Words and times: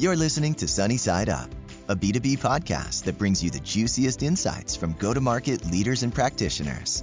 You're 0.00 0.14
listening 0.14 0.54
to 0.54 0.68
Sunny 0.68 0.96
Side 0.96 1.28
Up, 1.28 1.50
a 1.88 1.96
B2B 1.96 2.38
podcast 2.38 3.02
that 3.02 3.18
brings 3.18 3.42
you 3.42 3.50
the 3.50 3.58
juiciest 3.58 4.22
insights 4.22 4.76
from 4.76 4.92
go 4.92 5.12
to 5.12 5.20
market 5.20 5.68
leaders 5.72 6.04
and 6.04 6.14
practitioners. 6.14 7.02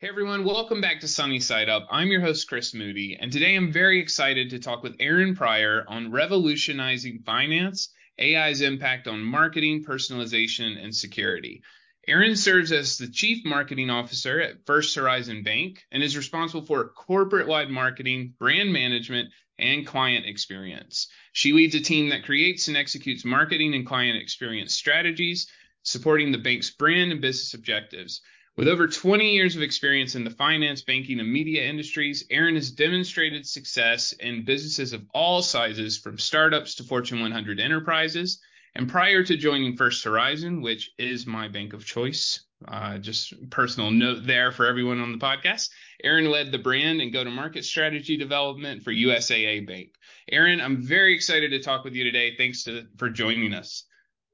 Hey 0.00 0.08
everyone, 0.10 0.44
welcome 0.44 0.82
back 0.82 1.00
to 1.00 1.08
Sunny 1.08 1.40
Side 1.40 1.70
Up. 1.70 1.86
I'm 1.90 2.08
your 2.08 2.20
host, 2.20 2.46
Chris 2.46 2.74
Moody, 2.74 3.16
and 3.18 3.32
today 3.32 3.56
I'm 3.56 3.72
very 3.72 4.02
excited 4.02 4.50
to 4.50 4.58
talk 4.58 4.82
with 4.82 4.96
Erin 5.00 5.34
Pryor 5.34 5.86
on 5.88 6.12
revolutionizing 6.12 7.22
finance, 7.24 7.88
AI's 8.20 8.60
impact 8.60 9.08
on 9.08 9.22
marketing, 9.22 9.82
personalization, 9.82 10.76
and 10.78 10.94
security. 10.94 11.62
Erin 12.08 12.36
serves 12.36 12.70
as 12.70 12.98
the 12.98 13.08
Chief 13.08 13.44
Marketing 13.44 13.90
Officer 13.90 14.40
at 14.40 14.64
First 14.64 14.94
Horizon 14.94 15.42
Bank 15.42 15.84
and 15.90 16.04
is 16.04 16.16
responsible 16.16 16.64
for 16.64 16.88
corporate 16.90 17.48
wide 17.48 17.68
marketing, 17.68 18.34
brand 18.38 18.72
management, 18.72 19.30
and 19.58 19.84
client 19.84 20.24
experience. 20.24 21.08
She 21.32 21.52
leads 21.52 21.74
a 21.74 21.80
team 21.80 22.10
that 22.10 22.22
creates 22.22 22.68
and 22.68 22.76
executes 22.76 23.24
marketing 23.24 23.74
and 23.74 23.84
client 23.84 24.22
experience 24.22 24.72
strategies, 24.72 25.48
supporting 25.82 26.30
the 26.30 26.38
bank's 26.38 26.70
brand 26.70 27.10
and 27.10 27.20
business 27.20 27.54
objectives. 27.54 28.20
With 28.56 28.68
over 28.68 28.86
20 28.86 29.34
years 29.34 29.56
of 29.56 29.62
experience 29.62 30.14
in 30.14 30.22
the 30.22 30.30
finance, 30.30 30.82
banking, 30.82 31.18
and 31.18 31.32
media 31.32 31.64
industries, 31.64 32.24
Erin 32.30 32.54
has 32.54 32.70
demonstrated 32.70 33.48
success 33.48 34.12
in 34.12 34.44
businesses 34.44 34.92
of 34.92 35.04
all 35.12 35.42
sizes, 35.42 35.98
from 35.98 36.18
startups 36.18 36.76
to 36.76 36.84
Fortune 36.84 37.20
100 37.20 37.58
enterprises. 37.58 38.40
And 38.76 38.90
prior 38.90 39.24
to 39.24 39.38
joining 39.38 39.74
First 39.74 40.04
Horizon, 40.04 40.60
which 40.60 40.90
is 40.98 41.26
my 41.26 41.48
bank 41.48 41.72
of 41.72 41.86
choice, 41.86 42.44
uh, 42.68 42.98
just 42.98 43.32
personal 43.48 43.90
note 43.90 44.26
there 44.26 44.52
for 44.52 44.66
everyone 44.66 45.00
on 45.00 45.12
the 45.12 45.18
podcast, 45.18 45.70
Erin 46.04 46.30
led 46.30 46.52
the 46.52 46.58
brand 46.58 47.00
and 47.00 47.10
go 47.10 47.24
to 47.24 47.30
market 47.30 47.64
strategy 47.64 48.18
development 48.18 48.82
for 48.82 48.92
USAA 48.92 49.66
Bank. 49.66 49.94
Erin, 50.30 50.60
I'm 50.60 50.82
very 50.82 51.14
excited 51.14 51.52
to 51.52 51.62
talk 51.62 51.84
with 51.84 51.94
you 51.94 52.04
today. 52.04 52.36
Thanks 52.36 52.64
to, 52.64 52.86
for 52.98 53.08
joining 53.08 53.54
us. 53.54 53.84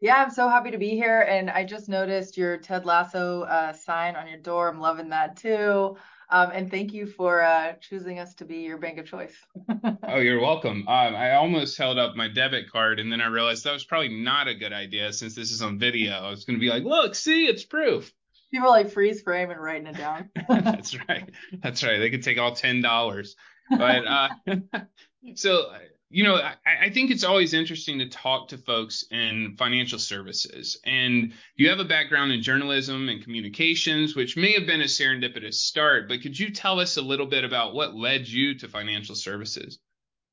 Yeah, 0.01 0.17
I'm 0.17 0.31
so 0.31 0.49
happy 0.49 0.73
to 0.73 0.79
be 0.79 0.91
here. 0.91 1.21
And 1.21 1.49
I 1.49 1.63
just 1.63 1.89
noticed 1.89 2.37
your 2.37 2.57
Ted 2.57 2.85
Lasso 2.85 3.43
uh, 3.43 3.73
sign 3.73 4.17
on 4.17 4.27
your 4.27 4.41
door. 4.41 4.69
I'm 4.69 4.81
loving 4.81 5.11
that 5.11 5.37
too. 5.37 5.97
Um, 6.33 6.51
and 6.55 6.71
thank 6.71 6.95
you 6.95 7.07
for 7.07 7.43
uh, 7.43 7.75
choosing 7.79 8.19
us 8.19 8.35
to 8.37 8.47
be 8.47 8.61
your 8.61 8.79
bank 8.79 8.97
of 8.97 9.05
choice. 9.05 9.35
oh, 10.09 10.17
you're 10.17 10.41
welcome. 10.41 10.89
Um, 10.89 11.15
I 11.15 11.33
almost 11.33 11.77
held 11.77 11.99
up 11.99 12.17
my 12.17 12.27
debit 12.27 12.71
card 12.71 12.99
and 12.99 13.13
then 13.13 13.21
I 13.21 13.27
realized 13.27 13.65
that 13.65 13.73
was 13.75 13.85
probably 13.85 14.09
not 14.09 14.49
a 14.49 14.55
good 14.55 14.73
idea 14.73 15.13
since 15.13 15.35
this 15.35 15.53
is 15.53 15.61
on 15.61 15.79
video. 15.79 16.15
I 16.15 16.31
was 16.31 16.47
going 16.47 16.59
to 16.59 16.61
be 16.61 16.71
like, 16.71 16.85
look, 16.85 17.15
see, 17.15 17.45
it's 17.45 17.67
proof. 17.67 18.11
People 18.51 18.71
like 18.71 18.91
freeze 18.91 19.21
frame 19.21 19.51
and 19.51 19.61
writing 19.61 19.87
it 19.87 19.99
down. 19.99 20.31
That's 20.49 20.97
right. 21.07 21.31
That's 21.63 21.85
right. 21.85 21.99
They 21.99 22.09
could 22.09 22.23
take 22.23 22.39
all 22.39 22.53
$10. 22.53 23.29
But 23.71 24.07
uh, 24.07 24.29
so 25.35 25.71
you 26.13 26.25
know, 26.25 26.37
I, 26.37 26.57
I, 26.83 26.91
think 26.91 27.11
it's 27.11 27.25
always 27.25 27.55
interesting 27.55 27.99
to 27.99 28.09
talk 28.09 28.49
to 28.49 28.59
folks 28.59 29.05
in 29.11 29.57
financial 29.59 29.99
services. 29.99 30.79
And 30.85 31.33
you 31.57 31.71
have 31.71 31.81
a 31.81 31.85
background 31.85 32.33
in 32.33 32.43
journalism 32.43 33.09
and 33.09 33.23
communications, 33.23 34.15
which 34.15 34.37
may 34.37 34.53
have 34.53 34.67
been 34.67 34.83
a 34.83 34.85
serendipitous 34.85 35.55
start, 35.55 36.09
but 36.09 36.21
could 36.21 36.39
you 36.39 36.51
tell 36.51 36.79
us 36.79 36.99
a 36.99 37.03
little 37.03 37.27
bit 37.27 37.45
about 37.45 37.75
what 37.75 37.95
led 37.95 38.29
you 38.29 38.59
to 38.59 38.69
financial 38.69 39.15
services? 39.15 39.79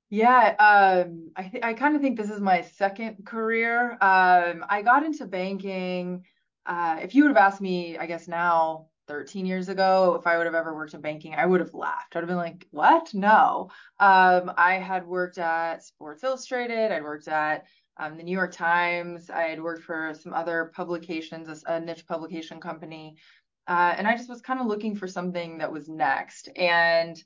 Yeah, 0.09 0.55
um, 0.59 1.31
I, 1.35 1.43
th- 1.43 1.63
I 1.63 1.73
kind 1.73 1.95
of 1.95 2.01
think 2.01 2.17
this 2.17 2.31
is 2.31 2.41
my 2.41 2.61
second 2.61 3.25
career. 3.25 3.91
Um, 3.93 4.65
I 4.67 4.81
got 4.83 5.05
into 5.05 5.25
banking. 5.25 6.25
Uh, 6.65 6.97
if 7.01 7.15
you 7.15 7.23
would 7.23 7.29
have 7.29 7.37
asked 7.37 7.61
me, 7.61 7.97
I 7.97 8.05
guess 8.05 8.27
now, 8.27 8.88
13 9.09 9.47
years 9.47 9.69
ago, 9.69 10.15
if 10.17 10.27
I 10.27 10.37
would 10.37 10.45
have 10.45 10.55
ever 10.55 10.75
worked 10.75 10.93
in 10.93 11.01
banking, 11.01 11.33
I 11.33 11.45
would 11.45 11.59
have 11.61 11.73
laughed. 11.73 12.15
I'd 12.15 12.19
have 12.19 12.27
been 12.27 12.37
like, 12.37 12.67
what? 12.69 13.11
No. 13.13 13.71
Um, 13.99 14.53
I 14.55 14.75
had 14.75 15.07
worked 15.07 15.39
at 15.39 15.83
Sports 15.83 16.23
Illustrated, 16.23 16.91
I'd 16.91 17.03
worked 17.03 17.27
at 17.27 17.65
um, 17.97 18.17
the 18.17 18.23
New 18.23 18.31
York 18.31 18.53
Times, 18.53 19.31
I 19.31 19.41
had 19.41 19.61
worked 19.61 19.83
for 19.83 20.13
some 20.13 20.33
other 20.33 20.71
publications, 20.75 21.63
a, 21.67 21.73
a 21.73 21.79
niche 21.79 22.05
publication 22.07 22.61
company. 22.61 23.17
Uh, 23.67 23.95
and 23.97 24.07
I 24.07 24.15
just 24.15 24.29
was 24.29 24.41
kind 24.41 24.61
of 24.61 24.67
looking 24.67 24.95
for 24.95 25.07
something 25.07 25.57
that 25.57 25.73
was 25.73 25.89
next. 25.89 26.49
And 26.55 27.17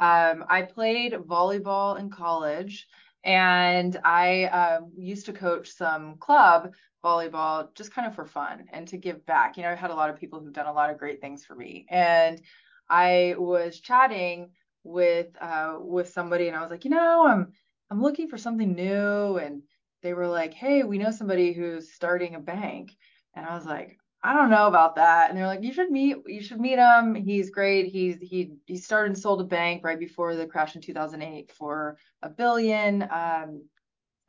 um, 0.00 0.44
I 0.48 0.62
played 0.62 1.12
volleyball 1.12 1.98
in 1.98 2.10
college 2.10 2.88
and 3.28 4.00
I 4.04 4.44
um, 4.44 4.90
used 4.96 5.26
to 5.26 5.34
coach 5.34 5.70
some 5.70 6.16
club 6.16 6.72
volleyball 7.04 7.68
just 7.74 7.92
kind 7.92 8.08
of 8.08 8.14
for 8.14 8.24
fun 8.24 8.64
and 8.72 8.88
to 8.88 8.96
give 8.96 9.26
back. 9.26 9.56
You 9.56 9.64
know, 9.64 9.68
I've 9.68 9.78
had 9.78 9.90
a 9.90 9.94
lot 9.94 10.08
of 10.08 10.18
people 10.18 10.40
who've 10.40 10.52
done 10.52 10.66
a 10.66 10.72
lot 10.72 10.88
of 10.88 10.96
great 10.96 11.20
things 11.20 11.44
for 11.44 11.54
me. 11.54 11.84
And 11.90 12.40
I 12.88 13.34
was 13.36 13.80
chatting 13.80 14.48
with 14.82 15.26
uh, 15.42 15.76
with 15.78 16.08
somebody 16.08 16.48
and 16.48 16.56
I 16.56 16.62
was 16.62 16.70
like, 16.70 16.86
you 16.86 16.90
know, 16.90 17.26
I'm 17.26 17.52
I'm 17.90 18.00
looking 18.00 18.28
for 18.28 18.38
something 18.38 18.74
new. 18.74 19.36
And 19.36 19.62
they 20.02 20.14
were 20.14 20.28
like, 20.28 20.54
hey, 20.54 20.84
we 20.84 20.96
know 20.96 21.10
somebody 21.10 21.52
who's 21.52 21.92
starting 21.92 22.34
a 22.34 22.40
bank. 22.40 22.96
And 23.34 23.44
I 23.44 23.54
was 23.54 23.66
like, 23.66 23.98
I 24.22 24.34
don't 24.34 24.50
know 24.50 24.66
about 24.66 24.96
that. 24.96 25.30
And 25.30 25.38
they're 25.38 25.46
like, 25.46 25.62
you 25.62 25.72
should 25.72 25.90
meet, 25.90 26.16
you 26.26 26.42
should 26.42 26.60
meet 26.60 26.78
him. 26.78 27.14
He's 27.14 27.50
great. 27.50 27.86
He's 27.86 28.18
he 28.20 28.54
he 28.66 28.76
started 28.76 29.12
and 29.12 29.18
sold 29.18 29.40
a 29.40 29.44
bank 29.44 29.84
right 29.84 29.98
before 29.98 30.34
the 30.34 30.46
crash 30.46 30.74
in 30.74 30.82
2008 30.82 31.52
for 31.52 31.96
a 32.22 32.28
billion. 32.28 33.02
Um, 33.10 33.64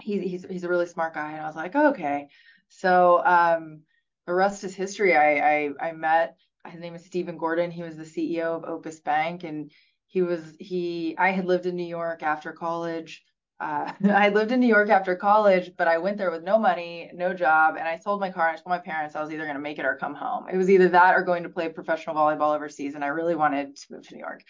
he's 0.01 0.21
he's 0.21 0.45
he's 0.49 0.63
a 0.63 0.69
really 0.69 0.85
smart 0.85 1.15
guy. 1.15 1.31
And 1.31 1.41
I 1.41 1.47
was 1.47 1.55
like, 1.55 1.75
oh, 1.75 1.89
okay. 1.89 2.27
So 2.69 3.23
um, 3.25 3.81
the 4.27 4.33
rest 4.33 4.63
is 4.63 4.75
history. 4.75 5.15
I, 5.15 5.39
I 5.39 5.89
I 5.89 5.91
met 5.93 6.35
his 6.67 6.81
name 6.81 6.95
is 6.95 7.05
Stephen 7.05 7.37
Gordon. 7.37 7.71
He 7.71 7.83
was 7.83 7.95
the 7.95 8.03
CEO 8.03 8.55
of 8.55 8.65
Opus 8.65 8.99
Bank, 8.99 9.43
and 9.43 9.71
he 10.07 10.21
was 10.21 10.55
he. 10.59 11.15
I 11.17 11.31
had 11.31 11.45
lived 11.45 11.65
in 11.65 11.75
New 11.75 11.83
York 11.83 12.21
after 12.21 12.51
college. 12.51 13.23
Uh, 13.59 13.91
I 14.09 14.29
lived 14.29 14.51
in 14.51 14.59
New 14.59 14.67
York 14.67 14.89
after 14.89 15.15
college, 15.15 15.71
but 15.77 15.87
I 15.87 15.97
went 15.97 16.17
there 16.17 16.31
with 16.31 16.43
no 16.43 16.57
money, 16.57 17.11
no 17.13 17.33
job, 17.33 17.75
and 17.77 17.87
I 17.87 17.97
sold 17.97 18.19
my 18.19 18.31
car. 18.31 18.47
And 18.49 18.57
I 18.57 18.61
told 18.61 18.69
my 18.69 18.79
parents 18.79 19.15
I 19.15 19.21
was 19.21 19.31
either 19.31 19.43
going 19.43 19.55
to 19.55 19.61
make 19.61 19.79
it 19.79 19.85
or 19.85 19.95
come 19.95 20.15
home. 20.15 20.47
It 20.51 20.57
was 20.57 20.69
either 20.69 20.89
that 20.89 21.15
or 21.15 21.23
going 21.23 21.43
to 21.43 21.49
play 21.49 21.69
professional 21.69 22.15
volleyball 22.15 22.55
overseas, 22.55 22.95
and 22.95 23.03
I 23.03 23.07
really 23.07 23.35
wanted 23.35 23.75
to 23.75 23.93
move 23.93 24.07
to 24.07 24.15
New 24.15 24.21
York. 24.21 24.43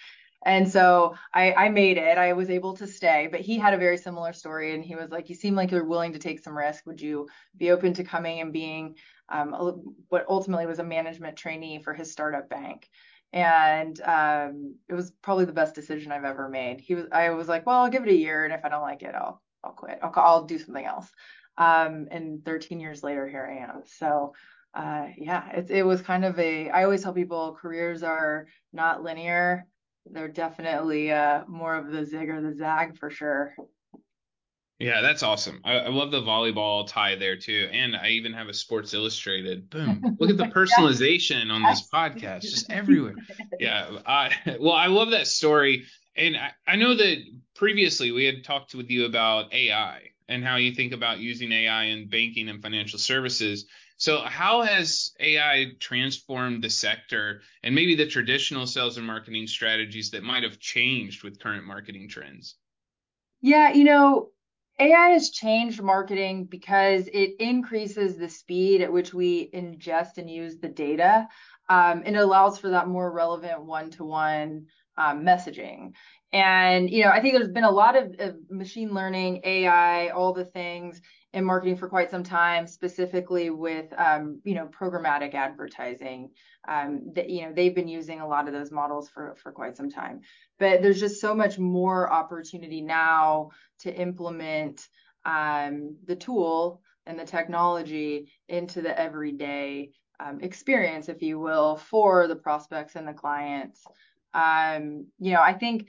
And 0.46 0.72
so 0.72 1.16
I, 1.34 1.52
I 1.54 1.70
made 1.70 1.98
it. 1.98 2.18
I 2.18 2.32
was 2.32 2.50
able 2.50 2.78
to 2.78 2.88
stay, 2.88 3.28
but 3.30 3.42
he 3.42 3.58
had 3.58 3.74
a 3.74 3.78
very 3.78 3.98
similar 3.98 4.32
story. 4.32 4.74
And 4.74 4.84
he 4.84 4.96
was 4.96 5.10
like, 5.10 5.30
You 5.30 5.36
seem 5.36 5.54
like 5.56 5.72
you're 5.72 5.84
willing 5.84 6.14
to 6.14 6.20
take 6.20 6.40
some 6.40 6.58
risk. 6.58 6.86
Would 6.86 7.02
you 7.02 7.28
be 7.58 7.72
open 7.72 7.94
to 7.96 8.06
coming 8.06 8.40
and 8.40 8.54
being 8.54 8.96
um, 9.28 9.54
a, 9.54 9.72
what 10.08 10.26
ultimately 10.30 10.66
was 10.66 10.80
a 10.80 10.84
management 10.84 11.36
trainee 11.36 11.82
for 11.84 11.94
his 11.94 12.12
startup 12.12 12.50
bank? 12.50 12.88
And 13.32 14.00
um, 14.02 14.76
it 14.88 14.94
was 14.94 15.12
probably 15.22 15.46
the 15.46 15.54
best 15.54 15.76
decision 15.76 16.12
I've 16.12 16.26
ever 16.26 16.50
made. 16.50 16.82
He 16.82 16.96
was, 16.96 17.06
I 17.12 17.30
was 17.32 17.48
like, 17.48 17.66
Well, 17.66 17.82
I'll 17.82 17.90
give 17.90 18.04
it 18.04 18.10
a 18.10 18.16
year. 18.16 18.46
And 18.46 18.54
if 18.54 18.66
I 18.66 18.70
don't 18.70 18.82
like 18.82 19.04
it, 19.04 19.14
I'll, 19.16 19.42
I'll 19.64 19.74
quit. 19.74 20.00
I'll, 20.02 20.14
I'll 20.16 20.46
do 20.46 20.58
something 20.58 20.86
else. 20.86 21.12
Um, 21.58 22.08
and 22.12 22.44
13 22.44 22.80
years 22.80 23.04
later, 23.04 23.28
here 23.28 23.46
I 23.46 23.64
am. 23.64 23.84
So, 23.86 24.34
uh, 24.74 25.08
yeah, 25.18 25.50
it, 25.50 25.70
it 25.70 25.84
was 25.84 26.02
kind 26.02 26.26
of 26.26 26.40
a, 26.40 26.70
I 26.70 26.84
always 26.84 27.04
tell 27.04 27.14
people 27.14 27.58
careers 27.60 28.04
are 28.04 28.48
not 28.72 29.04
linear 29.04 29.68
they're 30.12 30.28
definitely 30.28 31.12
uh, 31.12 31.44
more 31.48 31.76
of 31.76 31.92
the 31.92 32.06
zig 32.06 32.30
or 32.30 32.42
the 32.42 32.54
zag 32.56 32.98
for 32.98 33.10
sure. 33.10 33.56
Yeah, 34.80 35.02
that's 35.02 35.24
awesome. 35.24 35.60
I, 35.66 35.74
I, 35.74 35.90
love 35.90 36.10
the 36.10 36.22
volleyball 36.22 36.88
tie 36.88 37.16
there 37.16 37.36
too, 37.36 37.68
and 37.74 37.98
I 37.98 38.10
even 38.12 38.32
have 38.32 38.48
a 38.48 38.54
Sports 38.54 38.94
Illustrated. 38.94 39.70
Boom! 39.70 40.16
Look 40.20 40.30
at 40.30 40.38
the 40.38 40.46
personalization 40.56 41.52
on 41.52 41.64
this 41.64 41.86
podcast, 41.94 42.42
just 42.44 42.72
everywhere. 42.72 43.16
Yeah. 43.60 44.30
Well, 44.60 44.74
I 44.74 44.88
love 44.88 45.12
that 45.12 45.28
story, 45.28 45.86
and 46.16 46.38
I, 46.38 46.52
I 46.66 46.76
know 46.78 46.96
that 46.96 47.18
previously 47.56 48.12
we 48.12 48.24
had 48.24 48.46
talked 48.46 48.74
with 48.74 48.90
you 48.90 49.06
about 49.06 49.54
AI 49.54 50.12
and 50.30 50.46
how 50.46 50.56
you 50.56 50.74
think 50.74 50.94
about 50.94 51.20
using 51.20 51.52
AI 51.52 51.86
in 51.86 52.08
banking 52.08 52.48
and 52.48 52.62
financial 52.62 53.00
services. 53.00 53.66
So, 53.98 54.20
how 54.20 54.62
has 54.62 55.12
AI 55.20 55.74
transformed 55.80 56.64
the 56.64 56.70
sector 56.70 57.42
and 57.64 57.76
maybe 57.76 57.96
the 57.96 58.08
traditional 58.08 58.66
sales 58.66 58.98
and 58.98 59.06
marketing 59.06 59.48
strategies 59.48 60.12
that 60.12 60.24
might 60.24 60.44
have 60.44 60.58
changed 60.60 61.24
with 61.24 61.42
current 61.42 61.66
marketing 61.66 62.08
trends? 62.08 62.56
Yeah, 63.42 63.74
you 63.74 63.84
know, 63.84 64.30
AI 64.80 65.10
has 65.10 65.30
changed 65.30 65.82
marketing 65.82 66.46
because 66.46 67.08
it 67.08 67.36
increases 67.40 68.18
the 68.18 68.30
speed 68.30 68.82
at 68.82 68.92
which 68.94 69.14
we 69.14 69.50
ingest 69.54 70.18
and 70.18 70.30
use 70.30 70.58
the 70.58 70.70
data. 70.70 71.28
Um, 71.70 72.04
and 72.06 72.16
it 72.16 72.22
allows 72.22 72.58
for 72.58 72.70
that 72.70 72.88
more 72.88 73.12
relevant 73.12 73.64
one 73.64 73.92
to 73.92 74.04
one 74.06 74.68
messaging. 74.98 75.94
And, 76.32 76.90
you 76.90 77.04
know, 77.04 77.10
I 77.10 77.22
think 77.22 77.34
there's 77.34 77.50
been 77.52 77.64
a 77.64 77.72
lot 77.72 77.96
of, 77.96 78.16
of 78.20 78.36
machine 78.52 78.94
learning, 78.94 79.42
AI, 79.44 80.10
all 80.10 80.34
the 80.34 80.46
things 80.46 81.02
in 81.34 81.46
marketing 81.46 81.78
for 81.78 81.88
quite 81.88 82.10
some 82.10 82.24
time, 82.24 82.66
specifically 82.66 83.50
with 83.50 83.86
um, 83.98 84.42
you 84.44 84.56
know 84.56 84.68
programmatic 84.68 85.36
advertising. 85.36 86.32
Um, 86.68 87.12
that 87.16 87.30
you 87.30 87.44
know 87.44 87.54
they've 87.54 87.76
been 87.76 87.88
using 87.88 88.20
a 88.20 88.28
lot 88.28 88.48
of 88.48 88.54
those 88.54 88.72
models 88.72 89.10
for 89.10 89.36
for 89.42 89.52
quite 89.52 89.78
some 89.78 89.90
time, 89.90 90.22
but 90.58 90.82
there's 90.82 91.00
just 91.00 91.22
so 91.22 91.36
much 91.36 91.60
more 91.60 92.12
opportunity 92.12 92.82
now 92.82 93.52
to 93.80 93.94
implement 93.94 94.88
um, 95.26 95.98
the 96.06 96.16
tool 96.16 96.82
and 97.06 97.20
the 97.20 97.26
technology 97.26 98.32
into 98.48 98.82
the 98.82 99.00
everyday 99.00 99.92
um, 100.20 100.40
experience, 100.42 101.10
if 101.10 101.22
you 101.22 101.40
will, 101.40 101.78
for 101.78 102.28
the 102.28 102.36
prospects 102.36 102.96
and 102.96 103.08
the 103.08 103.14
clients. 103.14 103.84
Um, 104.34 105.08
you 105.20 105.32
know, 105.34 105.42
I 105.42 105.54
think 105.54 105.88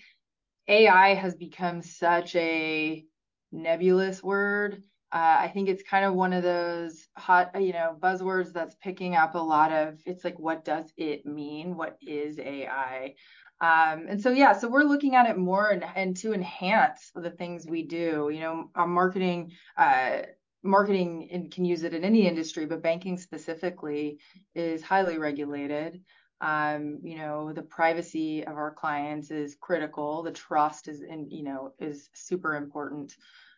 AI 0.71 1.15
has 1.15 1.35
become 1.35 1.83
such 1.83 2.37
a 2.37 3.05
nebulous 3.53 4.23
word. 4.23 4.83
Uh, 5.13 5.39
I 5.41 5.51
think 5.53 5.69
it's 5.69 5.83
kind 5.83 6.05
of 6.05 6.15
one 6.15 6.33
of 6.33 6.45
those 6.45 7.09
hot, 7.17 7.61
you 7.61 7.73
know, 7.73 7.97
buzzwords 7.99 8.53
that's 8.53 8.77
picking 8.77 9.17
up 9.17 9.35
a 9.35 9.39
lot 9.39 9.73
of. 9.73 9.99
It's 10.07 10.25
like, 10.25 10.39
what 10.39 10.65
does 10.65 10.93
it 10.97 11.27
mean? 11.27 11.77
What 11.77 11.99
is 12.01 12.39
AI? 12.39 13.17
Um, 13.61 14.07
and 14.09 14.23
so 14.23 14.31
yeah, 14.31 14.53
so 14.53 14.69
we're 14.69 14.85
looking 14.85 15.17
at 15.17 15.29
it 15.29 15.37
more 15.37 15.71
and, 15.71 15.85
and 15.97 16.17
to 16.19 16.33
enhance 16.33 17.11
the 17.15 17.31
things 17.31 17.67
we 17.67 17.83
do. 17.83 18.31
You 18.33 18.41
know, 18.41 18.71
our 18.77 18.87
marketing, 18.87 19.51
uh, 19.77 20.19
marketing 20.63 21.51
can 21.53 21.65
use 21.65 21.83
it 21.83 21.93
in 21.93 22.05
any 22.05 22.29
industry, 22.29 22.65
but 22.67 22.83
banking 22.83 23.19
specifically 23.19 24.21
is 24.55 24.83
highly 24.83 25.19
regulated. 25.19 26.01
Um, 26.41 27.01
you 27.03 27.17
know, 27.17 27.53
the 27.53 27.63
privacy 27.63 28.45
of 28.47 28.57
our 28.57 28.73
clients 28.73 29.31
is 29.31 29.57
critical. 29.61 30.23
The 30.23 30.33
trust 30.33 30.89
is, 30.89 31.03
in, 31.03 31.31
you 31.31 31.43
know, 31.43 31.73
is 31.79 32.09
super 32.15 32.55
important. 32.57 33.15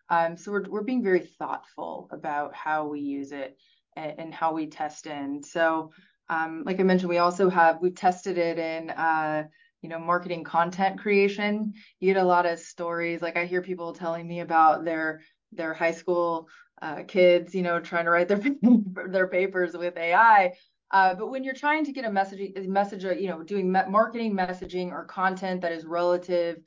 Um, 0.09 0.37
so 0.37 0.53
we're 0.53 0.69
we're 0.69 0.83
being 0.83 1.03
very 1.03 1.21
thoughtful 1.21 2.09
about 2.11 2.55
how 2.55 2.87
we 2.87 3.01
use 3.01 3.33
it 3.33 3.57
and, 3.97 4.35
how 4.35 4.53
we 4.53 4.67
test 4.67 5.07
in. 5.07 5.43
So, 5.43 5.93
um, 6.29 6.65
like 6.67 6.81
I 6.81 6.83
mentioned, 6.83 7.11
we 7.11 7.19
also 7.19 7.49
have 7.51 7.79
we've 7.81 7.95
tested 7.95 8.39
it 8.39 8.59
in. 8.59 8.91
Uh, 8.91 9.45
you 9.83 9.89
know 9.89 9.99
marketing 9.99 10.45
content 10.45 10.99
creation 10.99 11.75
you 12.01 12.15
get 12.15 12.23
a 12.23 12.25
lot 12.25 12.47
of 12.47 12.59
stories 12.59 13.21
like 13.21 13.37
i 13.37 13.45
hear 13.45 13.61
people 13.61 13.93
telling 13.93 14.27
me 14.27 14.41
about 14.41 14.85
their 14.85 15.21
their 15.51 15.75
high 15.75 15.91
school 15.93 16.49
uh, 16.81 17.03
kids 17.07 17.55
you 17.55 17.63
know 17.63 17.79
trying 17.81 18.05
to 18.05 18.11
write 18.11 18.29
their 18.29 18.41
their 19.09 19.27
papers 19.27 19.77
with 19.77 19.97
ai 19.97 20.53
uh, 20.93 21.15
but 21.15 21.31
when 21.31 21.43
you're 21.43 21.55
trying 21.55 21.85
to 21.85 21.93
get 21.93 22.05
a 22.05 22.11
message 22.11 22.53
message 22.67 23.05
you 23.05 23.29
know 23.29 23.43
doing 23.43 23.71
marketing 23.71 24.35
messaging 24.35 24.91
or 24.91 25.05
content 25.05 25.61
that 25.61 25.73
is 25.73 25.85
relative 25.85 26.61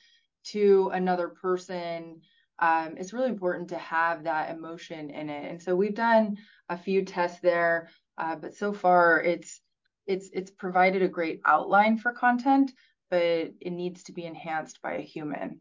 to 0.44 0.90
another 0.94 1.30
person 1.30 2.22
um, 2.60 2.96
it's 2.98 3.12
really 3.12 3.30
important 3.30 3.68
to 3.70 3.78
have 3.78 4.24
that 4.24 4.50
emotion 4.50 5.10
in 5.10 5.30
it 5.30 5.50
and 5.50 5.62
so 5.62 5.76
we've 5.76 5.96
done 5.96 6.38
a 6.70 6.78
few 6.78 7.04
tests 7.04 7.40
there 7.42 7.90
uh, 8.18 8.36
but 8.36 8.56
so 8.56 8.72
far 8.72 9.22
it's 9.22 9.62
it's 10.08 10.30
it's 10.34 10.52
provided 10.52 11.02
a 11.02 11.08
great 11.08 11.42
outline 11.46 11.98
for 11.98 12.12
content 12.12 12.72
but 13.10 13.22
it 13.62 13.72
needs 13.72 14.04
to 14.04 14.12
be 14.12 14.26
enhanced 14.26 14.82
by 14.82 14.96
a 14.96 15.02
human. 15.02 15.60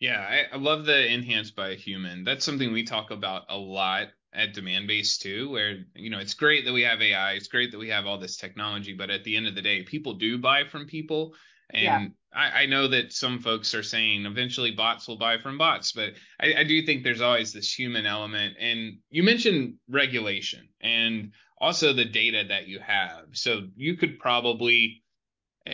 Yeah, 0.00 0.20
I, 0.20 0.54
I 0.54 0.58
love 0.58 0.86
the 0.86 1.12
enhanced 1.12 1.54
by 1.54 1.70
a 1.70 1.74
human. 1.74 2.24
That's 2.24 2.44
something 2.44 2.72
we 2.72 2.84
talk 2.84 3.10
about 3.10 3.44
a 3.48 3.56
lot 3.56 4.08
at 4.32 4.54
Demandbase 4.54 5.18
too, 5.18 5.50
where 5.50 5.84
you 5.94 6.10
know 6.10 6.18
it's 6.18 6.34
great 6.34 6.64
that 6.64 6.72
we 6.72 6.82
have 6.82 7.00
AI, 7.00 7.32
it's 7.32 7.48
great 7.48 7.72
that 7.72 7.78
we 7.78 7.88
have 7.88 8.06
all 8.06 8.18
this 8.18 8.36
technology, 8.36 8.92
but 8.92 9.10
at 9.10 9.24
the 9.24 9.36
end 9.36 9.46
of 9.46 9.54
the 9.54 9.62
day, 9.62 9.82
people 9.82 10.14
do 10.14 10.38
buy 10.38 10.64
from 10.64 10.86
people. 10.86 11.34
And 11.72 11.82
yeah. 11.82 12.08
I, 12.32 12.62
I, 12.62 12.66
know 12.66 12.88
that 12.88 13.12
some 13.12 13.38
folks 13.38 13.74
are 13.74 13.82
saying 13.84 14.26
eventually 14.26 14.72
bots 14.72 15.06
will 15.06 15.18
buy 15.18 15.38
from 15.38 15.56
bots, 15.56 15.92
but 15.92 16.14
I, 16.40 16.54
I 16.58 16.64
do 16.64 16.84
think 16.84 17.04
there's 17.04 17.20
always 17.20 17.52
this 17.52 17.72
human 17.72 18.06
element. 18.06 18.56
And 18.58 18.98
you 19.08 19.22
mentioned 19.22 19.74
regulation 19.88 20.68
and 20.80 21.32
also 21.60 21.92
the 21.92 22.04
data 22.04 22.44
that 22.48 22.66
you 22.66 22.80
have. 22.80 23.26
So 23.32 23.68
you 23.76 23.96
could 23.96 24.18
probably 24.18 24.99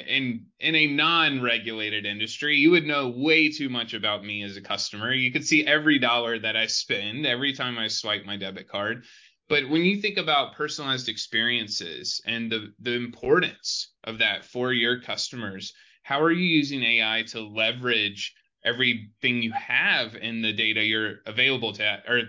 in 0.07 0.47
in 0.61 0.75
a 0.75 0.87
non-regulated 0.87 2.07
industry, 2.07 2.57
you 2.57 2.71
would 2.71 2.87
know 2.87 3.09
way 3.09 3.51
too 3.51 3.69
much 3.69 3.95
about 3.95 4.25
me 4.25 4.43
as 4.43 4.57
a 4.57 4.63
customer. 4.63 5.13
You 5.13 5.33
could 5.33 5.47
see 5.47 5.67
every 5.67 5.99
dollar 5.99 6.39
that 6.39 6.57
I 6.57 6.67
spend 6.67 7.27
every 7.27 7.53
time 7.53 7.79
I 7.79 7.89
swipe 7.89 8.25
my 8.25 8.37
debit 8.37 8.69
card. 8.69 9.05
But 9.49 9.69
when 9.69 9.83
you 9.83 10.01
think 10.01 10.19
about 10.19 10.57
personalized 10.57 11.09
experiences 11.09 12.21
and 12.27 12.51
the 12.51 12.73
the 12.81 12.95
importance 12.95 13.93
of 14.05 14.19
that 14.19 14.45
for 14.45 14.73
your 14.73 15.01
customers, 15.01 15.73
how 16.03 16.21
are 16.21 16.33
you 16.33 16.47
using 16.47 16.83
AI 16.83 17.25
to 17.29 17.41
leverage 17.41 18.35
everything 18.65 19.43
you 19.43 19.53
have 19.53 20.17
in 20.17 20.43
the 20.43 20.53
data 20.53 20.85
you're 20.85 21.19
available 21.27 21.73
to 21.73 22.03
or 22.09 22.23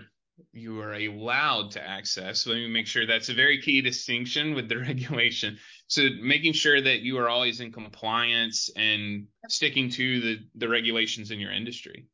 you 0.52 0.80
are 0.80 0.94
allowed 0.94 1.72
to 1.72 1.86
access. 1.86 2.46
Let 2.46 2.56
me 2.56 2.68
make 2.68 2.86
sure 2.86 3.06
that's 3.06 3.28
a 3.28 3.34
very 3.34 3.60
key 3.60 3.80
distinction 3.80 4.54
with 4.54 4.68
the 4.68 4.78
regulation. 4.88 5.58
So 5.88 6.08
making 6.20 6.52
sure 6.52 6.80
that 6.80 7.00
you 7.00 7.18
are 7.18 7.28
always 7.28 7.60
in 7.60 7.72
compliance 7.72 8.70
and 8.76 9.26
sticking 9.48 9.90
to 9.90 10.20
the, 10.20 10.38
the 10.54 10.68
regulations 10.68 11.30
in 11.30 11.40
your 11.40 11.50
industry. 11.50 12.06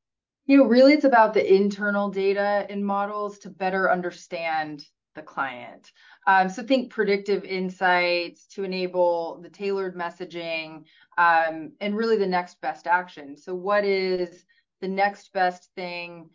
You 0.47 0.59
know, 0.59 0.65
really 0.65 0.93
it's 0.93 1.05
about 1.05 1.35
the 1.35 1.55
internal 1.55 2.09
data 2.09 2.67
and 2.69 2.87
models 2.87 3.39
to 3.41 3.51
better 3.51 3.91
understand 3.91 4.85
the 5.15 5.23
client. 5.23 5.91
Um, 6.27 6.49
so 6.49 6.63
think 6.63 6.91
predictive 6.91 7.45
insights 7.45 8.47
to 8.49 8.65
enable 8.65 9.41
the 9.43 9.49
tailored 9.49 9.97
messaging 9.97 10.85
um, 11.19 11.73
and 11.81 11.97
really 11.97 12.17
the 12.17 12.27
next 12.27 12.61
best 12.61 12.87
action. 12.87 13.37
So 13.37 13.55
what 13.55 13.85
is 13.85 14.45
the 14.81 14.89
next 14.89 15.33
best 15.33 15.71
thing 15.75 16.31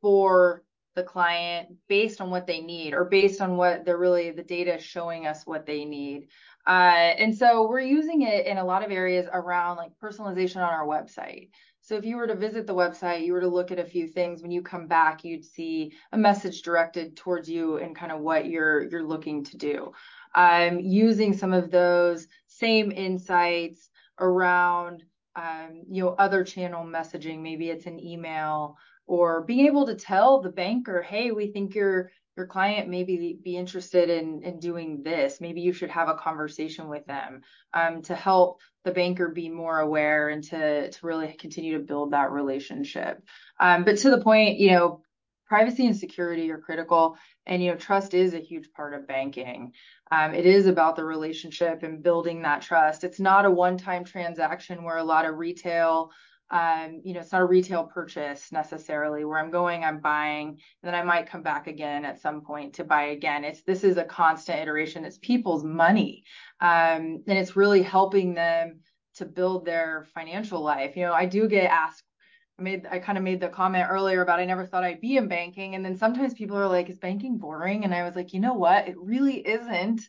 for 0.00 0.62
the 0.94 1.02
client 1.02 1.68
based 1.88 2.20
on 2.20 2.30
what 2.30 2.46
they 2.46 2.60
need 2.60 2.94
or 2.94 3.04
based 3.04 3.40
on 3.40 3.56
what 3.56 3.84
they're 3.84 3.98
really 3.98 4.30
the 4.30 4.42
data 4.42 4.76
is 4.76 4.84
showing 4.84 5.26
us 5.26 5.46
what 5.46 5.66
they 5.66 5.84
need. 5.84 6.28
Uh, 6.66 7.14
and 7.18 7.36
so 7.36 7.68
we're 7.68 7.80
using 7.80 8.22
it 8.22 8.46
in 8.46 8.58
a 8.58 8.64
lot 8.64 8.84
of 8.84 8.90
areas 8.90 9.26
around 9.32 9.76
like 9.76 9.92
personalization 10.02 10.56
on 10.56 10.72
our 10.72 10.86
website. 10.86 11.50
So 11.82 11.96
if 11.96 12.04
you 12.06 12.16
were 12.16 12.26
to 12.26 12.34
visit 12.34 12.66
the 12.66 12.74
website, 12.74 13.26
you 13.26 13.34
were 13.34 13.42
to 13.42 13.48
look 13.48 13.70
at 13.70 13.78
a 13.78 13.84
few 13.84 14.08
things, 14.08 14.40
when 14.40 14.50
you 14.50 14.62
come 14.62 14.86
back, 14.86 15.22
you'd 15.22 15.44
see 15.44 15.92
a 16.12 16.16
message 16.16 16.62
directed 16.62 17.16
towards 17.16 17.50
you 17.50 17.76
and 17.76 17.94
kind 17.94 18.10
of 18.10 18.20
what 18.20 18.46
you're 18.46 18.88
you're 18.88 19.02
looking 19.02 19.44
to 19.44 19.58
do. 19.58 19.92
Um, 20.34 20.80
using 20.80 21.34
some 21.36 21.52
of 21.52 21.70
those 21.70 22.26
same 22.46 22.90
insights 22.90 23.90
around 24.18 25.04
um, 25.36 25.82
you 25.90 26.02
know 26.02 26.14
other 26.18 26.44
channel 26.44 26.84
messaging, 26.86 27.42
maybe 27.42 27.68
it's 27.68 27.86
an 27.86 28.00
email 28.00 28.78
or 29.06 29.42
being 29.42 29.66
able 29.66 29.86
to 29.86 29.94
tell 29.94 30.40
the 30.40 30.50
banker, 30.50 31.02
hey, 31.02 31.30
we 31.30 31.48
think 31.48 31.74
your 31.74 32.10
your 32.36 32.46
client 32.46 32.88
may 32.88 33.04
be, 33.04 33.38
be 33.42 33.56
interested 33.56 34.10
in, 34.10 34.42
in 34.42 34.58
doing 34.58 35.02
this. 35.02 35.40
Maybe 35.40 35.60
you 35.60 35.72
should 35.72 35.90
have 35.90 36.08
a 36.08 36.14
conversation 36.16 36.88
with 36.88 37.06
them 37.06 37.42
um, 37.72 38.02
to 38.02 38.14
help 38.14 38.60
the 38.84 38.90
banker 38.90 39.28
be 39.28 39.48
more 39.48 39.78
aware 39.78 40.30
and 40.30 40.42
to, 40.44 40.90
to 40.90 41.06
really 41.06 41.32
continue 41.34 41.78
to 41.78 41.84
build 41.84 42.12
that 42.12 42.32
relationship. 42.32 43.22
Um, 43.60 43.84
but 43.84 43.98
to 43.98 44.10
the 44.10 44.20
point, 44.20 44.58
you 44.58 44.72
know, 44.72 45.02
privacy 45.46 45.86
and 45.86 45.96
security 45.96 46.50
are 46.50 46.58
critical. 46.58 47.16
And, 47.46 47.62
you 47.62 47.70
know, 47.70 47.76
trust 47.76 48.14
is 48.14 48.34
a 48.34 48.40
huge 48.40 48.72
part 48.72 48.94
of 48.94 49.06
banking. 49.06 49.72
Um, 50.10 50.34
it 50.34 50.46
is 50.46 50.66
about 50.66 50.96
the 50.96 51.04
relationship 51.04 51.82
and 51.82 52.02
building 52.02 52.42
that 52.42 52.62
trust. 52.62 53.04
It's 53.04 53.20
not 53.20 53.44
a 53.44 53.50
one 53.50 53.76
time 53.76 54.04
transaction 54.04 54.82
where 54.82 54.98
a 54.98 55.04
lot 55.04 55.26
of 55.26 55.36
retail 55.36 56.10
um, 56.50 57.00
you 57.04 57.14
know, 57.14 57.20
it's 57.20 57.32
not 57.32 57.40
a 57.40 57.46
retail 57.46 57.84
purchase 57.84 58.52
necessarily 58.52 59.24
where 59.24 59.38
I'm 59.38 59.50
going, 59.50 59.82
I'm 59.82 60.00
buying, 60.00 60.48
and 60.48 60.58
then 60.82 60.94
I 60.94 61.02
might 61.02 61.28
come 61.28 61.42
back 61.42 61.66
again 61.66 62.04
at 62.04 62.20
some 62.20 62.42
point 62.42 62.74
to 62.74 62.84
buy 62.84 63.04
again. 63.06 63.44
It's 63.44 63.62
this 63.62 63.82
is 63.82 63.96
a 63.96 64.04
constant 64.04 64.60
iteration. 64.60 65.04
It's 65.04 65.18
people's 65.18 65.64
money, 65.64 66.22
um, 66.60 67.22
and 67.26 67.38
it's 67.38 67.56
really 67.56 67.82
helping 67.82 68.34
them 68.34 68.80
to 69.16 69.24
build 69.24 69.64
their 69.64 70.06
financial 70.14 70.60
life. 70.60 70.96
You 70.96 71.06
know, 71.06 71.12
I 71.12 71.26
do 71.26 71.48
get 71.48 71.70
asked. 71.70 72.02
I 72.58 72.62
made 72.62 72.86
I 72.90 72.98
kind 72.98 73.18
of 73.18 73.24
made 73.24 73.40
the 73.40 73.48
comment 73.48 73.86
earlier 73.88 74.22
about 74.22 74.38
I 74.38 74.44
never 74.44 74.66
thought 74.66 74.84
I'd 74.84 75.00
be 75.00 75.16
in 75.16 75.28
banking, 75.28 75.74
and 75.74 75.84
then 75.84 75.96
sometimes 75.96 76.34
people 76.34 76.56
are 76.56 76.68
like, 76.68 76.90
"Is 76.90 76.98
banking 76.98 77.38
boring?" 77.38 77.84
And 77.84 77.94
I 77.94 78.04
was 78.04 78.14
like, 78.14 78.32
you 78.32 78.40
know 78.40 78.54
what? 78.54 78.86
It 78.86 78.96
really 78.98 79.38
isn't, 79.38 80.02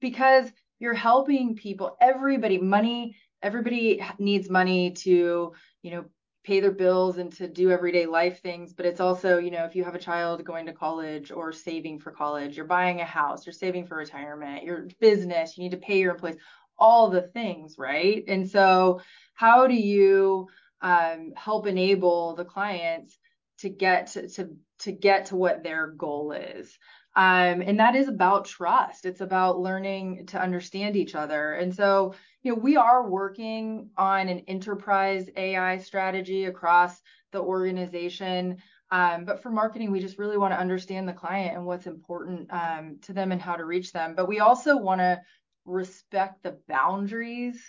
because 0.00 0.50
you're 0.78 0.94
helping 0.94 1.56
people. 1.56 1.96
Everybody, 2.00 2.58
money 2.58 3.16
everybody 3.42 4.04
needs 4.18 4.48
money 4.50 4.92
to 4.92 5.52
you 5.82 5.90
know 5.90 6.04
pay 6.42 6.60
their 6.60 6.72
bills 6.72 7.18
and 7.18 7.32
to 7.34 7.46
do 7.46 7.70
everyday 7.70 8.06
life 8.06 8.40
things 8.40 8.72
but 8.72 8.86
it's 8.86 9.00
also 9.00 9.38
you 9.38 9.50
know 9.50 9.64
if 9.64 9.76
you 9.76 9.84
have 9.84 9.94
a 9.94 9.98
child 9.98 10.44
going 10.44 10.66
to 10.66 10.72
college 10.72 11.30
or 11.30 11.52
saving 11.52 11.98
for 11.98 12.10
college 12.10 12.56
you're 12.56 12.66
buying 12.66 13.00
a 13.00 13.04
house 13.04 13.44
you're 13.44 13.52
saving 13.52 13.86
for 13.86 13.96
retirement 13.96 14.64
your 14.64 14.88
business 15.00 15.56
you 15.56 15.64
need 15.64 15.72
to 15.72 15.76
pay 15.76 15.98
your 15.98 16.12
employees 16.12 16.38
all 16.80 17.10
the 17.10 17.22
things 17.22 17.76
right? 17.78 18.24
And 18.26 18.48
so 18.50 19.02
how 19.34 19.66
do 19.66 19.74
you 19.74 20.48
um, 20.80 21.32
help 21.36 21.66
enable 21.66 22.34
the 22.34 22.44
clients 22.44 23.16
to 23.58 23.68
get 23.68 24.08
to, 24.08 24.28
to 24.28 24.56
to 24.80 24.92
get 24.92 25.26
to 25.26 25.36
what 25.36 25.62
their 25.62 25.88
goal 25.88 26.32
is 26.32 26.76
um, 27.16 27.60
and 27.62 27.78
that 27.78 27.94
is 27.94 28.08
about 28.08 28.44
trust 28.44 29.04
it's 29.04 29.20
about 29.20 29.60
learning 29.60 30.26
to 30.26 30.40
understand 30.40 30.96
each 30.96 31.14
other 31.14 31.54
and 31.54 31.74
so 31.74 32.14
you 32.42 32.54
know, 32.54 32.60
we 32.60 32.76
are 32.76 33.08
working 33.08 33.90
on 33.96 34.28
an 34.28 34.40
enterprise 34.48 35.28
AI 35.36 35.78
strategy 35.78 36.46
across 36.46 37.00
the 37.32 37.40
organization. 37.40 38.56
Um, 38.90 39.24
but 39.24 39.42
for 39.42 39.50
marketing, 39.50 39.90
we 39.90 40.00
just 40.00 40.18
really 40.18 40.38
want 40.38 40.52
to 40.52 40.58
understand 40.58 41.08
the 41.08 41.12
client 41.12 41.56
and 41.56 41.66
what's 41.66 41.86
important 41.86 42.48
um, 42.50 42.98
to 43.02 43.12
them 43.12 43.30
and 43.32 43.40
how 43.40 43.56
to 43.56 43.64
reach 43.64 43.92
them. 43.92 44.14
But 44.16 44.26
we 44.26 44.40
also 44.40 44.76
want 44.76 45.00
to 45.00 45.20
respect 45.66 46.42
the 46.42 46.58
boundaries 46.66 47.62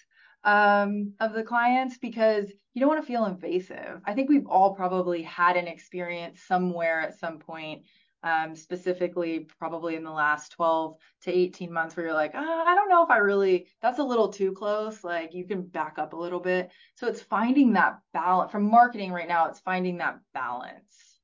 um, 0.44 1.14
of 1.20 1.34
the 1.34 1.44
clients 1.44 1.98
because 1.98 2.52
you 2.74 2.80
don't 2.80 2.90
want 2.90 3.02
to 3.02 3.08
feel 3.08 3.26
invasive. 3.26 4.02
I 4.06 4.14
think 4.14 4.30
we've 4.30 4.48
all 4.48 4.74
probably 4.74 5.22
had 5.22 5.58
an 5.58 5.68
experience 5.68 6.42
somewhere 6.48 7.02
at 7.02 7.20
some 7.20 7.38
point 7.38 7.84
um, 8.24 8.56
specifically 8.56 9.48
probably 9.60 9.96
in 9.96 10.04
the 10.04 10.12
last 10.12 10.52
12 10.52 10.96
to 11.24 11.32
18 11.32 11.72
months 11.72 11.96
where 11.96 12.06
you're 12.06 12.16
like, 12.16 12.34
oh, 12.36 12.64
I 12.68 12.76
don't 12.76 12.90
know 12.90 13.04
if 13.04 13.10
I 13.10 13.18
really, 13.18 13.68
that's 13.82 14.00
a 14.00 14.04
little 14.04 14.30
too 14.30 14.52
close. 14.54 15.04
Like 15.04 15.34
you 15.34 15.46
can 15.46 15.64
back 15.64 15.98
up 15.98 16.14
a 16.14 16.18
little 16.18 16.40
bit. 16.40 16.72
So 16.96 17.08
it's 17.08 17.22
finding 17.22 17.74
that 17.74 18.00
balance 18.14 18.52
from 18.52 18.70
marketing 18.70 19.12
right 19.12 19.28
now, 19.28 19.48
it's 19.48 19.60
finding 19.60 19.98
that 19.98 20.20
balance. 20.34 21.20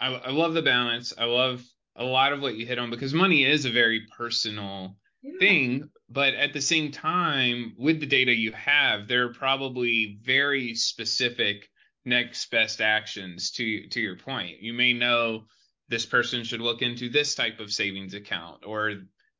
I, 0.00 0.14
I 0.14 0.30
love 0.30 0.54
the 0.54 0.62
balance. 0.62 1.12
I 1.16 1.24
love 1.24 1.62
a 1.94 2.04
lot 2.04 2.32
of 2.32 2.40
what 2.40 2.56
you 2.56 2.66
hit 2.66 2.78
on 2.78 2.90
because 2.90 3.14
money 3.14 3.44
is 3.44 3.64
a 3.64 3.70
very 3.70 4.06
personal 4.16 4.96
yeah. 5.22 5.38
thing. 5.38 5.88
But 6.08 6.34
at 6.34 6.52
the 6.52 6.60
same 6.60 6.90
time, 6.90 7.74
with 7.78 8.00
the 8.00 8.06
data 8.06 8.34
you 8.34 8.52
have, 8.52 9.08
there 9.08 9.26
are 9.26 9.32
probably 9.32 10.18
very 10.22 10.74
specific 10.74 11.68
next 12.04 12.50
best 12.50 12.80
actions 12.80 13.52
to 13.52 13.86
to 13.88 14.00
your 14.00 14.16
point. 14.16 14.60
You 14.60 14.72
may 14.72 14.92
know 14.92 15.44
this 15.92 16.06
person 16.06 16.42
should 16.42 16.62
look 16.62 16.80
into 16.80 17.10
this 17.10 17.34
type 17.34 17.60
of 17.60 17.70
savings 17.70 18.14
account 18.14 18.64
or 18.64 18.94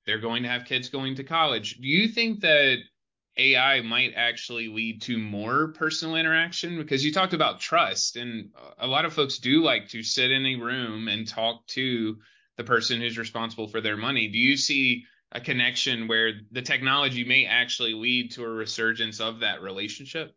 they're 0.04 0.18
going 0.18 0.42
to 0.42 0.50
have 0.50 0.66
kids 0.66 0.90
going 0.90 1.14
to 1.14 1.25
college. 1.25 1.78
Do 1.80 1.88
you 1.88 2.09
think 2.09 2.40
that 2.40 2.76
AI 3.38 3.80
might 3.80 4.12
actually 4.14 4.68
lead 4.68 5.00
to 5.02 5.16
more 5.16 5.68
personal 5.68 6.16
interaction? 6.16 6.76
Because 6.76 7.02
you 7.02 7.11
talked 7.11 7.32
about 7.32 7.61
trust, 7.61 8.16
and 8.16 8.50
a 8.78 8.87
lot 8.87 9.06
of 9.06 9.14
folks 9.14 9.38
do 9.38 9.62
like 9.62 9.88
to 9.88 10.02
sit 10.02 10.30
in 10.30 10.44
a 10.44 10.56
room 10.56 11.09
and 11.09 11.26
talk 11.26 11.66
to 11.68 12.18
the 12.59 12.64
person 12.64 13.00
who's 13.00 13.16
responsible 13.16 13.68
for 13.68 13.80
their 13.80 13.97
money. 13.97 14.28
Do 14.28 14.38
you 14.38 14.59
see 14.59 15.04
a 15.30 15.40
connection 15.40 16.06
where 16.06 16.35
the 16.50 16.61
technology 16.61 17.25
may 17.25 17.47
actually 17.47 17.94
lead 17.94 18.32
to 18.32 18.44
a 18.44 18.50
resurgence 18.50 19.21
of 19.21 19.40
that 19.40 19.62
relationship? 19.62 20.37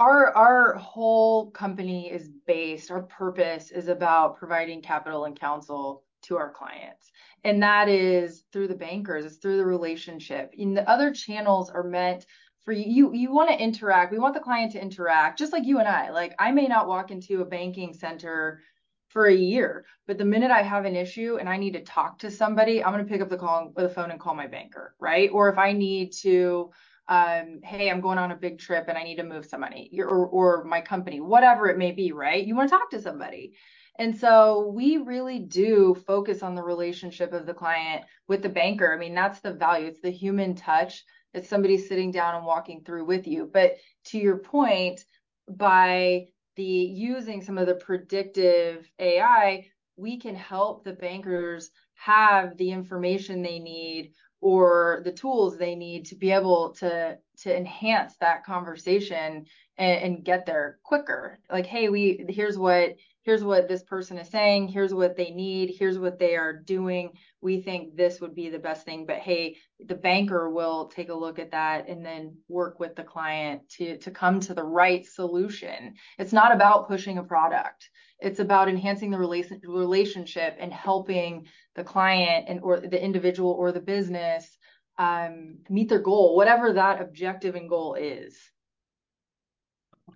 Our 0.00 0.34
our 0.34 0.74
whole 0.74 1.50
company 1.50 2.10
is 2.10 2.30
based 2.46 2.90
our 2.90 3.02
purpose 3.02 3.70
is 3.70 3.88
about 3.88 4.38
providing 4.38 4.80
capital 4.80 5.26
and 5.26 5.38
counsel 5.38 6.02
to 6.22 6.36
our 6.36 6.50
clients. 6.50 7.12
And 7.44 7.62
that 7.62 7.88
is 7.88 8.44
through 8.52 8.68
the 8.68 8.74
bankers 8.74 9.24
it's 9.24 9.36
through 9.36 9.58
the 9.58 9.64
relationship. 9.64 10.52
And 10.58 10.76
the 10.76 10.88
other 10.90 11.12
channels 11.12 11.70
are 11.70 11.84
meant 11.84 12.26
for 12.64 12.72
you 12.72 12.84
you, 12.86 13.14
you 13.14 13.32
want 13.32 13.50
to 13.50 13.62
interact 13.62 14.10
we 14.10 14.18
want 14.18 14.34
the 14.34 14.40
client 14.40 14.72
to 14.72 14.82
interact 14.82 15.38
just 15.38 15.52
like 15.52 15.64
you 15.64 15.78
and 15.78 15.88
i. 15.88 16.10
Like 16.10 16.34
i 16.38 16.50
may 16.50 16.66
not 16.66 16.88
walk 16.88 17.10
into 17.10 17.42
a 17.42 17.46
banking 17.46 17.92
center 17.92 18.62
for 19.08 19.26
a 19.26 19.34
year 19.34 19.84
but 20.06 20.18
the 20.18 20.24
minute 20.24 20.50
i 20.50 20.62
have 20.62 20.84
an 20.84 20.94
issue 20.94 21.36
and 21.40 21.48
i 21.48 21.56
need 21.56 21.72
to 21.72 21.82
talk 21.82 22.18
to 22.20 22.30
somebody 22.30 22.82
i'm 22.82 22.92
going 22.92 23.04
to 23.04 23.10
pick 23.10 23.20
up 23.20 23.28
the 23.28 23.36
call 23.36 23.72
the 23.76 23.88
phone 23.88 24.12
and 24.12 24.20
call 24.20 24.34
my 24.34 24.46
banker 24.46 24.94
right? 25.00 25.30
Or 25.32 25.48
if 25.50 25.58
i 25.58 25.72
need 25.72 26.12
to 26.22 26.70
um, 27.10 27.58
hey, 27.64 27.90
I'm 27.90 28.00
going 28.00 28.18
on 28.18 28.30
a 28.30 28.36
big 28.36 28.60
trip 28.60 28.86
and 28.88 28.96
I 28.96 29.02
need 29.02 29.16
to 29.16 29.24
move 29.24 29.44
some 29.44 29.60
money, 29.60 29.90
or, 29.98 30.26
or 30.26 30.64
my 30.64 30.80
company, 30.80 31.20
whatever 31.20 31.68
it 31.68 31.76
may 31.76 31.90
be, 31.90 32.12
right? 32.12 32.46
You 32.46 32.54
want 32.54 32.70
to 32.70 32.76
talk 32.76 32.90
to 32.90 33.02
somebody. 33.02 33.56
And 33.98 34.16
so 34.16 34.70
we 34.74 34.96
really 34.96 35.40
do 35.40 35.96
focus 36.06 36.42
on 36.42 36.54
the 36.54 36.62
relationship 36.62 37.32
of 37.32 37.46
the 37.46 37.52
client 37.52 38.04
with 38.28 38.42
the 38.42 38.48
banker. 38.48 38.94
I 38.94 38.96
mean, 38.96 39.14
that's 39.14 39.40
the 39.40 39.52
value, 39.52 39.88
it's 39.88 40.00
the 40.00 40.10
human 40.10 40.54
touch. 40.54 41.04
It's 41.34 41.48
somebody 41.48 41.76
sitting 41.76 42.12
down 42.12 42.36
and 42.36 42.46
walking 42.46 42.82
through 42.84 43.04
with 43.04 43.26
you. 43.26 43.50
But 43.52 43.76
to 44.06 44.18
your 44.18 44.38
point, 44.38 45.04
by 45.48 46.28
the 46.56 46.62
using 46.62 47.42
some 47.42 47.58
of 47.58 47.66
the 47.66 47.74
predictive 47.74 48.88
AI, 49.00 49.66
we 49.96 50.18
can 50.18 50.36
help 50.36 50.84
the 50.84 50.92
bankers 50.92 51.70
have 51.94 52.56
the 52.56 52.70
information 52.70 53.42
they 53.42 53.58
need 53.58 54.12
or 54.40 55.02
the 55.04 55.12
tools 55.12 55.56
they 55.56 55.74
need 55.74 56.06
to 56.06 56.14
be 56.14 56.30
able 56.30 56.70
to 56.70 57.18
to 57.38 57.56
enhance 57.56 58.14
that 58.20 58.44
conversation 58.44 59.46
and, 59.78 60.02
and, 60.02 60.24
get 60.24 60.44
there 60.44 60.78
quicker. 60.82 61.38
Like 61.50 61.66
hey 61.66 61.88
we 61.88 62.24
here's 62.28 62.58
what 62.58 62.96
here's 63.22 63.44
what 63.44 63.68
this 63.68 63.82
person 63.82 64.18
is 64.18 64.28
saying. 64.28 64.68
Here's 64.68 64.94
what 64.94 65.16
they 65.16 65.30
need. 65.30 65.74
Here's 65.78 65.98
what 65.98 66.18
they 66.18 66.36
are 66.36 66.54
doing. 66.54 67.12
We 67.42 67.60
think 67.60 67.96
this 67.96 68.20
would 68.20 68.34
be 68.34 68.48
the 68.48 68.58
best 68.58 68.84
thing. 68.84 69.06
But 69.06 69.18
hey 69.18 69.56
the 69.86 69.94
banker 69.94 70.50
will 70.50 70.86
take 70.86 71.10
a 71.10 71.14
look 71.14 71.38
at 71.38 71.52
that 71.52 71.88
and 71.88 72.04
then 72.04 72.36
work 72.48 72.80
with 72.80 72.96
the 72.96 73.04
client 73.04 73.68
to 73.76 73.98
to 73.98 74.10
come 74.10 74.40
to 74.40 74.54
the 74.54 74.64
right 74.64 75.06
solution. 75.06 75.94
It's 76.18 76.32
not 76.32 76.54
about 76.54 76.88
pushing 76.88 77.18
a 77.18 77.22
product 77.22 77.90
it's 78.22 78.40
about 78.40 78.68
enhancing 78.68 79.10
the 79.10 79.18
relation, 79.18 79.60
relationship 79.64 80.56
and 80.58 80.72
helping 80.72 81.46
the 81.74 81.84
client 81.84 82.46
and 82.48 82.60
or 82.62 82.80
the 82.80 83.02
individual 83.02 83.52
or 83.52 83.72
the 83.72 83.80
business 83.80 84.58
um, 84.98 85.58
meet 85.68 85.88
their 85.88 86.00
goal 86.00 86.36
whatever 86.36 86.72
that 86.72 87.00
objective 87.00 87.54
and 87.54 87.68
goal 87.68 87.94
is 87.94 88.36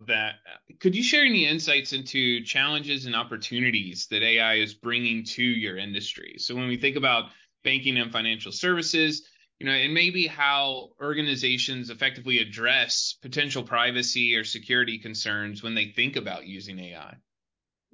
that 0.06 0.34
could 0.80 0.94
you 0.94 1.02
share 1.02 1.24
any 1.24 1.46
insights 1.46 1.92
into 1.92 2.42
challenges 2.44 3.06
and 3.06 3.14
opportunities 3.14 4.06
that 4.10 4.22
AI 4.22 4.54
is 4.54 4.74
bringing 4.74 5.24
to 5.24 5.42
your 5.42 5.76
industry? 5.76 6.36
So 6.38 6.54
when 6.54 6.68
we 6.68 6.76
think 6.76 6.96
about 6.96 7.30
banking 7.62 7.96
and 7.96 8.12
financial 8.12 8.52
services, 8.52 9.26
you 9.58 9.66
know, 9.66 9.72
and 9.72 9.94
maybe 9.94 10.26
how 10.26 10.90
organizations 11.00 11.90
effectively 11.90 12.38
address 12.38 13.16
potential 13.22 13.62
privacy 13.62 14.34
or 14.36 14.44
security 14.44 14.98
concerns 14.98 15.62
when 15.62 15.74
they 15.74 15.92
think 15.94 16.16
about 16.16 16.46
using 16.46 16.78
AI. 16.78 17.16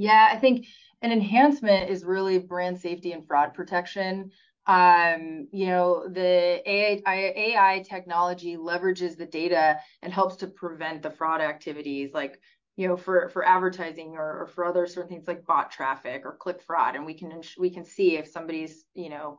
Yeah, 0.00 0.30
I 0.32 0.38
think 0.38 0.66
an 1.02 1.12
enhancement 1.12 1.90
is 1.90 2.06
really 2.06 2.38
brand 2.38 2.80
safety 2.80 3.12
and 3.12 3.26
fraud 3.26 3.52
protection. 3.52 4.30
Um, 4.66 5.46
you 5.52 5.66
know, 5.66 6.08
the 6.08 6.62
AI, 6.64 7.02
AI 7.36 7.84
technology 7.86 8.56
leverages 8.56 9.18
the 9.18 9.26
data 9.26 9.78
and 10.00 10.10
helps 10.10 10.36
to 10.36 10.46
prevent 10.46 11.02
the 11.02 11.10
fraud 11.10 11.42
activities 11.42 12.14
like 12.14 12.40
you 12.76 12.88
know 12.88 12.96
for 12.96 13.28
for 13.28 13.46
advertising 13.46 14.14
or, 14.16 14.40
or, 14.40 14.46
for 14.46 14.64
other 14.64 14.86
certain 14.86 15.10
things 15.10 15.28
like 15.28 15.44
bot 15.44 15.70
traffic 15.70 16.22
or 16.24 16.36
click 16.40 16.62
fraud 16.62 16.94
and 16.96 17.04
we 17.04 17.12
can 17.12 17.42
we 17.58 17.68
can 17.68 17.84
see 17.84 18.16
if 18.16 18.26
somebody's 18.28 18.84
you 18.94 19.10
know 19.10 19.38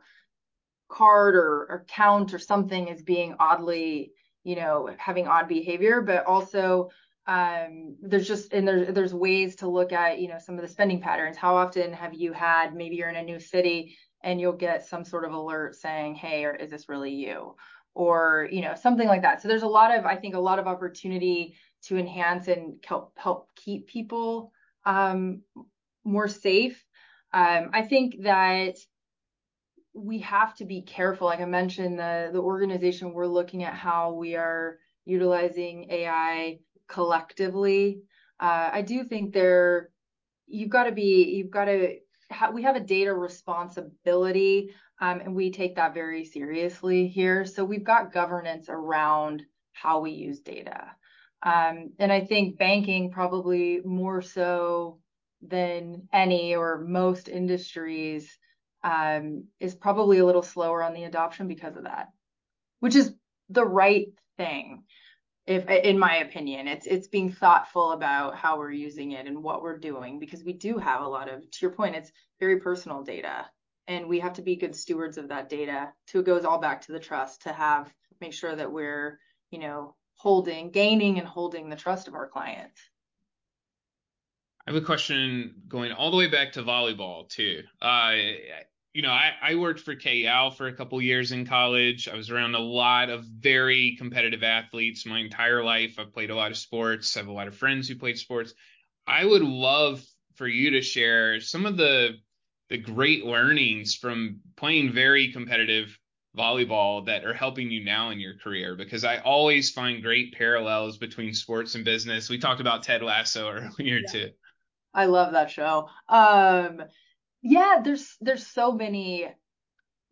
card 0.89 1.35
or, 1.35 1.65
or 1.69 1.85
account 1.87 2.33
or 2.33 2.39
something 2.39 2.87
is 2.87 3.01
being 3.01 3.35
oddly 3.39 4.11
you 4.43 4.55
know 4.55 4.89
having 4.97 5.27
odd 5.27 5.47
behavior 5.47 6.01
but 6.01 6.25
also 6.25 6.89
um 7.27 7.95
there's 8.01 8.27
just 8.27 8.51
and 8.51 8.67
there's 8.67 8.93
there's 8.95 9.13
ways 9.13 9.55
to 9.55 9.67
look 9.67 9.91
at 9.91 10.19
you 10.19 10.27
know 10.27 10.39
some 10.39 10.55
of 10.55 10.61
the 10.61 10.67
spending 10.67 10.99
patterns 10.99 11.37
how 11.37 11.55
often 11.55 11.93
have 11.93 12.15
you 12.15 12.33
had 12.33 12.73
maybe 12.73 12.95
you're 12.95 13.09
in 13.09 13.15
a 13.15 13.21
new 13.21 13.39
city 13.39 13.95
and 14.23 14.39
you'll 14.39 14.53
get 14.53 14.85
some 14.85 15.03
sort 15.03 15.25
of 15.25 15.33
alert 15.33 15.75
saying, 15.75 16.15
hey, 16.15 16.45
or 16.45 16.55
is 16.55 16.69
this 16.69 16.89
really 16.89 17.13
you? 17.13 17.55
Or, 17.93 18.47
you 18.51 18.61
know, 18.61 18.75
something 18.75 19.07
like 19.07 19.23
that. 19.23 19.41
So 19.41 19.47
there's 19.47 19.63
a 19.63 19.67
lot 19.67 19.97
of, 19.97 20.05
I 20.05 20.15
think, 20.15 20.35
a 20.35 20.39
lot 20.39 20.59
of 20.59 20.67
opportunity 20.67 21.55
to 21.83 21.97
enhance 21.97 22.47
and 22.47 22.75
help 22.85 23.13
help 23.17 23.49
keep 23.55 23.87
people 23.87 24.51
um, 24.85 25.41
more 26.03 26.27
safe. 26.27 26.83
Um, 27.33 27.71
I 27.73 27.81
think 27.81 28.23
that 28.23 28.77
we 29.93 30.19
have 30.19 30.55
to 30.55 30.65
be 30.65 30.83
careful. 30.83 31.27
Like 31.27 31.41
I 31.41 31.45
mentioned, 31.45 31.99
the 31.99 32.29
the 32.31 32.39
organization 32.39 33.13
we're 33.13 33.27
looking 33.27 33.63
at 33.63 33.73
how 33.73 34.13
we 34.13 34.35
are 34.35 34.77
utilizing 35.05 35.87
AI 35.89 36.59
collectively. 36.91 38.01
Uh, 38.39 38.69
I 38.73 38.81
do 38.81 39.03
think 39.03 39.33
there 39.33 39.89
you've 40.47 40.69
got 40.69 40.83
to 40.83 40.91
be 40.91 41.35
you've 41.35 41.51
got 41.51 41.65
to 41.65 41.97
ha- 42.31 42.51
we 42.51 42.63
have 42.63 42.75
a 42.75 42.81
data 42.81 43.13
responsibility, 43.13 44.73
um, 44.99 45.21
and 45.21 45.35
we 45.35 45.51
take 45.51 45.75
that 45.75 45.93
very 45.93 46.25
seriously 46.25 47.07
here. 47.07 47.45
So 47.45 47.63
we've 47.63 47.83
got 47.83 48.13
governance 48.13 48.67
around 48.69 49.43
how 49.73 50.01
we 50.01 50.11
use 50.11 50.41
data. 50.41 50.91
Um, 51.43 51.93
and 51.97 52.11
I 52.11 52.21
think 52.21 52.57
banking 52.57 53.11
probably 53.11 53.81
more 53.83 54.21
so 54.21 54.99
than 55.41 56.07
any 56.13 56.55
or 56.55 56.85
most 56.87 57.27
industries 57.27 58.37
um, 58.83 59.45
is 59.59 59.73
probably 59.73 60.19
a 60.19 60.25
little 60.25 60.43
slower 60.43 60.83
on 60.83 60.93
the 60.93 61.05
adoption 61.05 61.47
because 61.47 61.75
of 61.75 61.83
that, 61.85 62.09
which 62.79 62.95
is 62.95 63.13
the 63.49 63.65
right 63.65 64.07
thing 64.37 64.83
if 65.47 65.67
in 65.67 65.97
my 65.97 66.17
opinion 66.17 66.67
it's 66.67 66.85
it's 66.85 67.07
being 67.07 67.31
thoughtful 67.31 67.93
about 67.93 68.35
how 68.35 68.59
we're 68.59 68.71
using 68.71 69.11
it 69.11 69.25
and 69.25 69.41
what 69.41 69.63
we're 69.63 69.77
doing 69.77 70.19
because 70.19 70.43
we 70.43 70.53
do 70.53 70.77
have 70.77 71.01
a 71.01 71.07
lot 71.07 71.27
of 71.27 71.41
to 71.49 71.57
your 71.61 71.71
point 71.71 71.95
it's 71.95 72.11
very 72.41 72.59
personal 72.59 73.03
data. 73.03 73.45
And 73.87 74.07
we 74.07 74.19
have 74.19 74.33
to 74.33 74.41
be 74.41 74.55
good 74.55 74.75
stewards 74.75 75.17
of 75.17 75.29
that 75.29 75.47
data. 75.47 75.93
To 76.07 76.19
it 76.19 76.25
goes 76.25 76.43
all 76.43 76.59
back 76.59 76.81
to 76.81 76.91
the 76.91 76.99
trust 76.99 77.43
to 77.43 77.53
have 77.53 77.93
make 78.19 78.33
sure 78.33 78.55
that 78.55 78.71
we're 78.71 79.19
you 79.51 79.59
know 79.59 79.95
holding 80.15 80.71
gaining 80.71 81.17
and 81.19 81.27
holding 81.27 81.69
the 81.69 81.75
trust 81.77 82.07
of 82.07 82.15
our 82.15 82.27
clients. 82.27 82.81
I 84.67 84.73
have 84.73 84.81
a 84.81 84.85
question 84.85 85.55
going 85.67 85.91
all 85.91 86.11
the 86.11 86.17
way 86.17 86.27
back 86.27 86.51
to 86.53 86.63
volleyball 86.63 87.27
too. 87.27 87.63
Uh, 87.81 88.13
you 88.93 89.01
know, 89.01 89.11
I, 89.11 89.31
I 89.41 89.55
worked 89.55 89.79
for 89.81 89.95
Cal 89.95 90.51
for 90.51 90.67
a 90.67 90.73
couple 90.73 91.01
years 91.01 91.31
in 91.31 91.45
college. 91.45 92.09
I 92.09 92.15
was 92.15 92.29
around 92.29 92.55
a 92.55 92.59
lot 92.59 93.09
of 93.09 93.23
very 93.23 93.95
competitive 93.97 94.43
athletes 94.43 95.05
my 95.05 95.19
entire 95.19 95.63
life. 95.63 95.95
I've 95.97 96.13
played 96.13 96.29
a 96.29 96.35
lot 96.35 96.51
of 96.51 96.57
sports. 96.57 97.15
I 97.15 97.21
have 97.21 97.29
a 97.29 97.33
lot 97.33 97.47
of 97.47 97.55
friends 97.55 97.87
who 97.87 97.95
played 97.95 98.17
sports. 98.17 98.53
I 99.07 99.25
would 99.25 99.43
love 99.43 100.03
for 100.35 100.47
you 100.47 100.71
to 100.71 100.81
share 100.81 101.39
some 101.39 101.65
of 101.65 101.77
the 101.77 102.17
the 102.69 102.77
great 102.77 103.25
learnings 103.25 103.95
from 103.95 104.39
playing 104.55 104.93
very 104.93 105.31
competitive 105.33 105.97
volleyball 106.37 107.05
that 107.05 107.25
are 107.25 107.33
helping 107.33 107.69
you 107.69 107.83
now 107.83 108.11
in 108.11 108.19
your 108.19 108.37
career 108.37 108.75
because 108.75 109.03
I 109.03 109.17
always 109.17 109.71
find 109.71 110.01
great 110.01 110.33
parallels 110.33 110.97
between 110.97 111.33
sports 111.33 111.75
and 111.75 111.83
business. 111.83 112.29
We 112.29 112.39
talked 112.39 112.61
about 112.61 112.83
Ted 112.83 113.01
Lasso 113.03 113.49
earlier 113.51 113.99
yeah. 113.99 114.11
too. 114.11 114.29
I 114.93 115.05
love 115.05 115.33
that 115.33 115.51
show. 115.51 115.89
Um 116.07 116.83
yeah, 117.41 117.81
there's 117.83 118.15
there's 118.21 118.45
so 118.45 118.71
many 118.71 119.27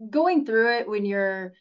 going 0.09 0.45
through 0.45 0.77
it 0.77 0.89
when 0.89 1.05
you're 1.05 1.53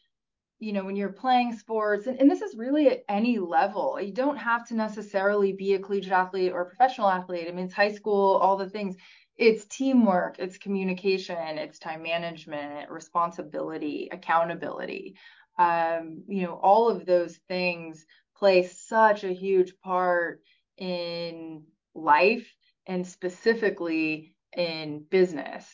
you 0.61 0.73
know 0.73 0.85
when 0.85 0.97
you're 0.97 1.13
playing 1.13 1.57
sports 1.57 2.07
and, 2.07 2.21
and 2.21 2.31
this 2.31 2.43
is 2.43 2.57
really 2.57 2.89
at 2.89 3.05
any 3.09 3.39
level. 3.39 4.01
You 4.01 4.13
don't 4.13 4.37
have 4.37 4.67
to 4.69 4.75
necessarily 4.75 5.53
be 5.53 5.75
a 5.75 5.79
collegiate 5.79 6.13
athlete 6.13 6.53
or 6.53 6.63
a 6.63 6.67
professional 6.67 7.09
athlete. 7.09 7.47
I 7.49 7.53
mean 7.53 7.67
it's 7.67 7.75
high 7.75 7.93
school 7.95 8.37
all 8.37 8.57
the 8.57 8.71
things. 8.71 8.97
It's 9.37 9.67
teamwork 9.67 10.39
it's 10.39 10.59
communication 10.59 11.59
it's 11.59 11.79
time 11.79 12.03
management 12.03 12.91
responsibility 12.91 14.09
accountability. 14.13 15.17
Um, 15.59 16.23
you 16.29 16.43
know 16.43 16.55
all 16.55 16.89
of 16.89 17.05
those 17.05 17.37
things 17.49 18.07
play 18.37 18.65
such 18.65 19.25
a 19.25 19.33
huge 19.33 19.75
part 19.81 20.41
in 20.77 21.65
life 21.95 22.55
and 22.87 23.07
specifically 23.07 24.35
in 24.59 25.05
business 25.11 25.65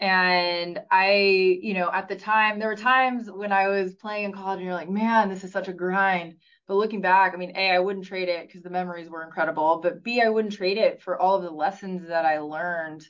and 0.00 0.80
I, 0.92 1.58
you 1.60 1.74
know, 1.74 1.90
at 1.92 2.08
the 2.08 2.14
time, 2.14 2.58
there 2.58 2.68
were 2.68 2.76
times 2.76 3.28
when 3.28 3.50
I 3.50 3.66
was 3.66 3.94
playing 3.96 4.26
in 4.26 4.32
college 4.32 4.58
and 4.58 4.66
you're 4.66 4.74
like, 4.74 4.88
man, 4.88 5.28
this 5.28 5.42
is 5.42 5.50
such 5.50 5.66
a 5.66 5.72
grind. 5.72 6.36
But 6.68 6.76
looking 6.76 7.00
back, 7.00 7.34
I 7.34 7.36
mean, 7.36 7.56
A, 7.56 7.72
I 7.72 7.80
wouldn't 7.80 8.06
trade 8.06 8.28
it 8.28 8.46
because 8.46 8.62
the 8.62 8.70
memories 8.70 9.10
were 9.10 9.24
incredible. 9.24 9.80
But 9.82 10.04
B, 10.04 10.20
I 10.20 10.28
wouldn't 10.28 10.54
trade 10.54 10.78
it 10.78 11.02
for 11.02 11.20
all 11.20 11.36
of 11.36 11.42
the 11.42 11.50
lessons 11.50 12.06
that 12.08 12.24
I 12.24 12.38
learned 12.38 13.02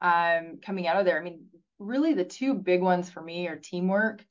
um, 0.00 0.58
coming 0.64 0.86
out 0.86 0.98
of 0.98 1.04
there. 1.04 1.18
I 1.18 1.24
mean, 1.24 1.46
really 1.80 2.14
the 2.14 2.24
two 2.24 2.54
big 2.54 2.80
ones 2.80 3.10
for 3.10 3.20
me 3.20 3.48
are 3.48 3.56
teamwork. 3.56 4.24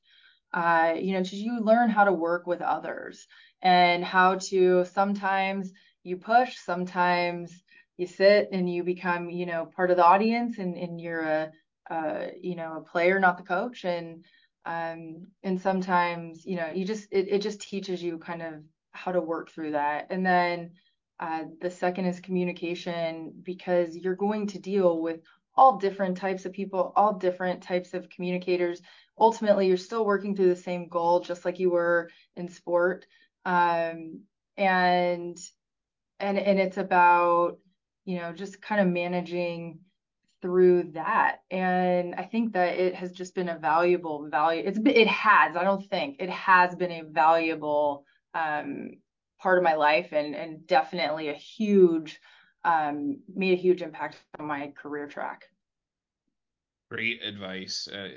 Uh, 0.54 0.94
you 0.96 1.12
know, 1.12 1.20
you 1.20 1.60
learn 1.60 1.90
how 1.90 2.04
to 2.04 2.12
work 2.14 2.46
with 2.46 2.62
others 2.62 3.26
and 3.60 4.02
how 4.02 4.36
to 4.36 4.86
sometimes 4.86 5.70
you 6.02 6.16
push, 6.16 6.56
sometimes 6.56 7.62
you 7.96 8.06
sit 8.06 8.48
and 8.52 8.72
you 8.72 8.84
become, 8.84 9.30
you 9.30 9.46
know, 9.46 9.66
part 9.74 9.90
of 9.90 9.96
the 9.96 10.04
audience 10.04 10.58
and, 10.58 10.76
and 10.76 11.00
you're 11.00 11.22
a 11.22 11.52
uh, 11.90 12.26
you 12.40 12.56
know, 12.56 12.76
a 12.78 12.90
player, 12.90 13.20
not 13.20 13.36
the 13.38 13.44
coach. 13.44 13.84
And 13.84 14.24
um, 14.64 15.28
and 15.44 15.60
sometimes, 15.60 16.44
you 16.44 16.56
know, 16.56 16.70
you 16.74 16.84
just 16.84 17.06
it, 17.12 17.28
it 17.28 17.42
just 17.42 17.60
teaches 17.60 18.02
you 18.02 18.18
kind 18.18 18.42
of 18.42 18.54
how 18.92 19.12
to 19.12 19.20
work 19.20 19.50
through 19.50 19.72
that. 19.72 20.08
And 20.10 20.26
then 20.26 20.72
uh, 21.20 21.44
the 21.60 21.70
second 21.70 22.06
is 22.06 22.20
communication 22.20 23.32
because 23.42 23.96
you're 23.96 24.16
going 24.16 24.48
to 24.48 24.58
deal 24.58 25.00
with 25.00 25.20
all 25.54 25.78
different 25.78 26.16
types 26.16 26.44
of 26.44 26.52
people, 26.52 26.92
all 26.96 27.14
different 27.14 27.62
types 27.62 27.94
of 27.94 28.10
communicators. 28.10 28.82
Ultimately, 29.18 29.68
you're 29.68 29.76
still 29.76 30.04
working 30.04 30.34
through 30.34 30.48
the 30.48 30.56
same 30.56 30.88
goal, 30.88 31.20
just 31.20 31.44
like 31.44 31.58
you 31.58 31.70
were 31.70 32.10
in 32.34 32.48
sport. 32.48 33.06
Um, 33.44 34.22
and 34.56 35.38
and 36.18 36.38
and 36.38 36.58
it's 36.58 36.78
about 36.78 37.58
you 38.06 38.18
know 38.18 38.32
just 38.32 38.62
kind 38.62 38.80
of 38.80 38.86
managing 38.86 39.80
through 40.40 40.92
that. 40.92 41.42
And 41.50 42.14
i 42.14 42.22
think 42.22 42.54
that 42.54 42.78
it 42.78 42.94
has 42.94 43.12
just 43.12 43.34
been 43.34 43.50
a 43.50 43.58
valuable 43.58 44.28
value 44.30 44.62
it's 44.64 44.78
it 44.84 45.08
has 45.08 45.56
i 45.56 45.64
don't 45.64 45.84
think 45.90 46.16
it 46.20 46.30
has 46.30 46.74
been 46.74 46.92
a 46.92 47.02
valuable 47.02 48.04
um, 48.34 48.90
part 49.38 49.58
of 49.58 49.64
my 49.64 49.74
life 49.74 50.12
and 50.12 50.34
and 50.34 50.66
definitely 50.66 51.28
a 51.28 51.34
huge 51.34 52.20
um, 52.64 53.20
made 53.32 53.52
a 53.52 53.60
huge 53.60 53.80
impact 53.80 54.16
on 54.40 54.46
my 54.46 54.72
career 54.76 55.06
track. 55.06 55.44
Great 56.90 57.22
advice. 57.22 57.86
Uh, 57.86 58.08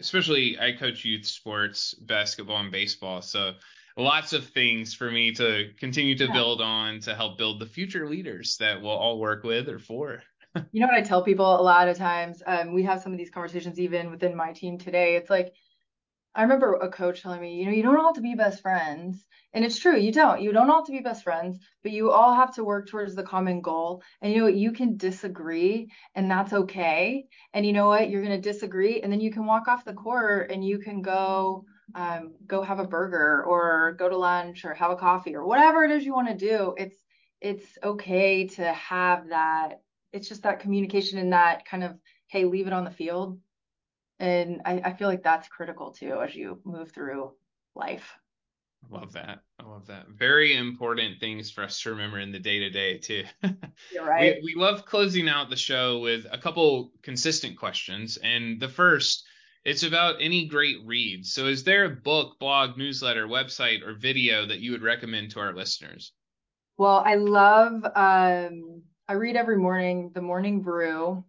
especially 0.00 0.58
i 0.58 0.72
coach 0.72 1.04
youth 1.04 1.24
sports 1.24 1.94
basketball 1.94 2.58
and 2.58 2.72
baseball 2.72 3.22
so 3.22 3.52
lots 3.96 4.32
of 4.32 4.46
things 4.46 4.94
for 4.94 5.10
me 5.10 5.32
to 5.32 5.70
continue 5.78 6.16
to 6.16 6.26
yeah. 6.26 6.32
build 6.32 6.60
on 6.60 7.00
to 7.00 7.14
help 7.14 7.38
build 7.38 7.60
the 7.60 7.66
future 7.66 8.08
leaders 8.08 8.56
that 8.58 8.82
we'll 8.82 8.90
all 8.90 9.18
work 9.18 9.44
with 9.44 9.68
or 9.68 9.78
for 9.78 10.22
you 10.72 10.80
know 10.80 10.86
what 10.86 10.96
I 10.96 11.02
tell 11.02 11.22
people 11.22 11.60
a 11.60 11.62
lot 11.62 11.88
of 11.88 11.96
times? 11.96 12.42
Um, 12.46 12.74
we 12.74 12.84
have 12.84 13.02
some 13.02 13.12
of 13.12 13.18
these 13.18 13.30
conversations 13.30 13.80
even 13.80 14.10
within 14.10 14.36
my 14.36 14.52
team 14.52 14.78
today. 14.78 15.16
It's 15.16 15.30
like, 15.30 15.52
I 16.34 16.42
remember 16.42 16.74
a 16.74 16.90
coach 16.90 17.22
telling 17.22 17.40
me, 17.40 17.54
you 17.54 17.66
know, 17.66 17.72
you 17.72 17.82
don't 17.82 17.96
all 17.96 18.06
have 18.06 18.16
to 18.16 18.20
be 18.20 18.34
best 18.34 18.60
friends. 18.60 19.24
And 19.52 19.64
it's 19.64 19.78
true, 19.78 19.96
you 19.96 20.10
don't. 20.10 20.40
You 20.40 20.52
don't 20.52 20.68
all 20.68 20.78
have 20.78 20.86
to 20.86 20.92
be 20.92 21.00
best 21.00 21.22
friends, 21.22 21.58
but 21.82 21.92
you 21.92 22.10
all 22.10 22.34
have 22.34 22.54
to 22.56 22.64
work 22.64 22.88
towards 22.88 23.14
the 23.14 23.22
common 23.22 23.60
goal. 23.60 24.02
And 24.20 24.32
you 24.32 24.38
know 24.38 24.44
what? 24.44 24.56
You 24.56 24.72
can 24.72 24.96
disagree, 24.96 25.90
and 26.16 26.28
that's 26.28 26.52
okay. 26.52 27.26
And 27.52 27.64
you 27.64 27.72
know 27.72 27.86
what? 27.86 28.10
You're 28.10 28.22
going 28.22 28.40
to 28.40 28.52
disagree, 28.52 29.00
and 29.00 29.12
then 29.12 29.20
you 29.20 29.30
can 29.30 29.46
walk 29.46 29.68
off 29.68 29.84
the 29.84 29.92
court 29.92 30.50
and 30.50 30.64
you 30.64 30.80
can 30.80 31.02
go 31.02 31.66
um, 31.94 32.34
go 32.46 32.62
have 32.62 32.78
a 32.78 32.86
burger 32.86 33.44
or 33.44 33.92
go 33.98 34.08
to 34.08 34.16
lunch 34.16 34.64
or 34.64 34.74
have 34.74 34.90
a 34.90 34.96
coffee 34.96 35.34
or 35.34 35.46
whatever 35.46 35.84
it 35.84 35.90
is 35.90 36.04
you 36.04 36.14
want 36.14 36.28
to 36.28 36.34
do. 36.34 36.74
It's 36.76 37.00
it's 37.40 37.78
okay 37.82 38.46
to 38.46 38.72
have 38.72 39.28
that 39.28 39.82
it's 40.12 40.28
just 40.28 40.44
that 40.44 40.60
communication 40.60 41.18
and 41.18 41.32
that 41.32 41.66
kind 41.66 41.84
of 41.84 41.92
hey 42.28 42.44
leave 42.44 42.66
it 42.66 42.72
on 42.72 42.84
the 42.84 42.90
field 42.90 43.38
and 44.18 44.62
I, 44.64 44.80
I 44.84 44.92
feel 44.94 45.08
like 45.08 45.22
that's 45.22 45.48
critical 45.48 45.90
too 45.90 46.20
as 46.22 46.34
you 46.34 46.60
move 46.64 46.92
through 46.92 47.32
life 47.74 48.16
I 48.84 49.00
love 49.00 49.12
that. 49.14 49.40
I 49.58 49.62
love 49.64 49.86
that. 49.86 50.08
Very 50.08 50.56
important 50.56 51.18
things 51.18 51.50
for 51.50 51.64
us 51.64 51.80
to 51.80 51.90
remember 51.90 52.18
in 52.18 52.32
the 52.32 52.38
day 52.38 52.58
to 52.58 52.68
day 52.68 52.98
too. 52.98 53.24
You're 53.90 54.04
right. 54.04 54.36
We, 54.42 54.54
we 54.54 54.60
love 54.60 54.84
closing 54.84 55.26
out 55.26 55.48
the 55.48 55.56
show 55.56 56.00
with 56.00 56.26
a 56.30 56.36
couple 56.36 56.92
consistent 57.00 57.56
questions. 57.56 58.18
And 58.18 58.60
the 58.60 58.68
first, 58.68 59.24
it's 59.64 59.82
about 59.82 60.16
any 60.20 60.46
great 60.46 60.76
reads. 60.84 61.32
So 61.32 61.46
is 61.46 61.64
there 61.64 61.84
a 61.84 61.90
book, 61.90 62.38
blog, 62.38 62.76
newsletter, 62.76 63.26
website, 63.26 63.82
or 63.82 63.94
video 63.94 64.46
that 64.46 64.60
you 64.60 64.72
would 64.72 64.82
recommend 64.82 65.30
to 65.32 65.40
our 65.40 65.54
listeners? 65.54 66.12
Well, 66.76 67.02
I 67.04 67.14
love 67.14 67.84
um 67.94 68.82
I 69.06 69.14
read 69.14 69.36
every 69.36 69.58
morning 69.58 70.10
the 70.14 70.22
Morning 70.22 70.62
Brew, 70.62 71.24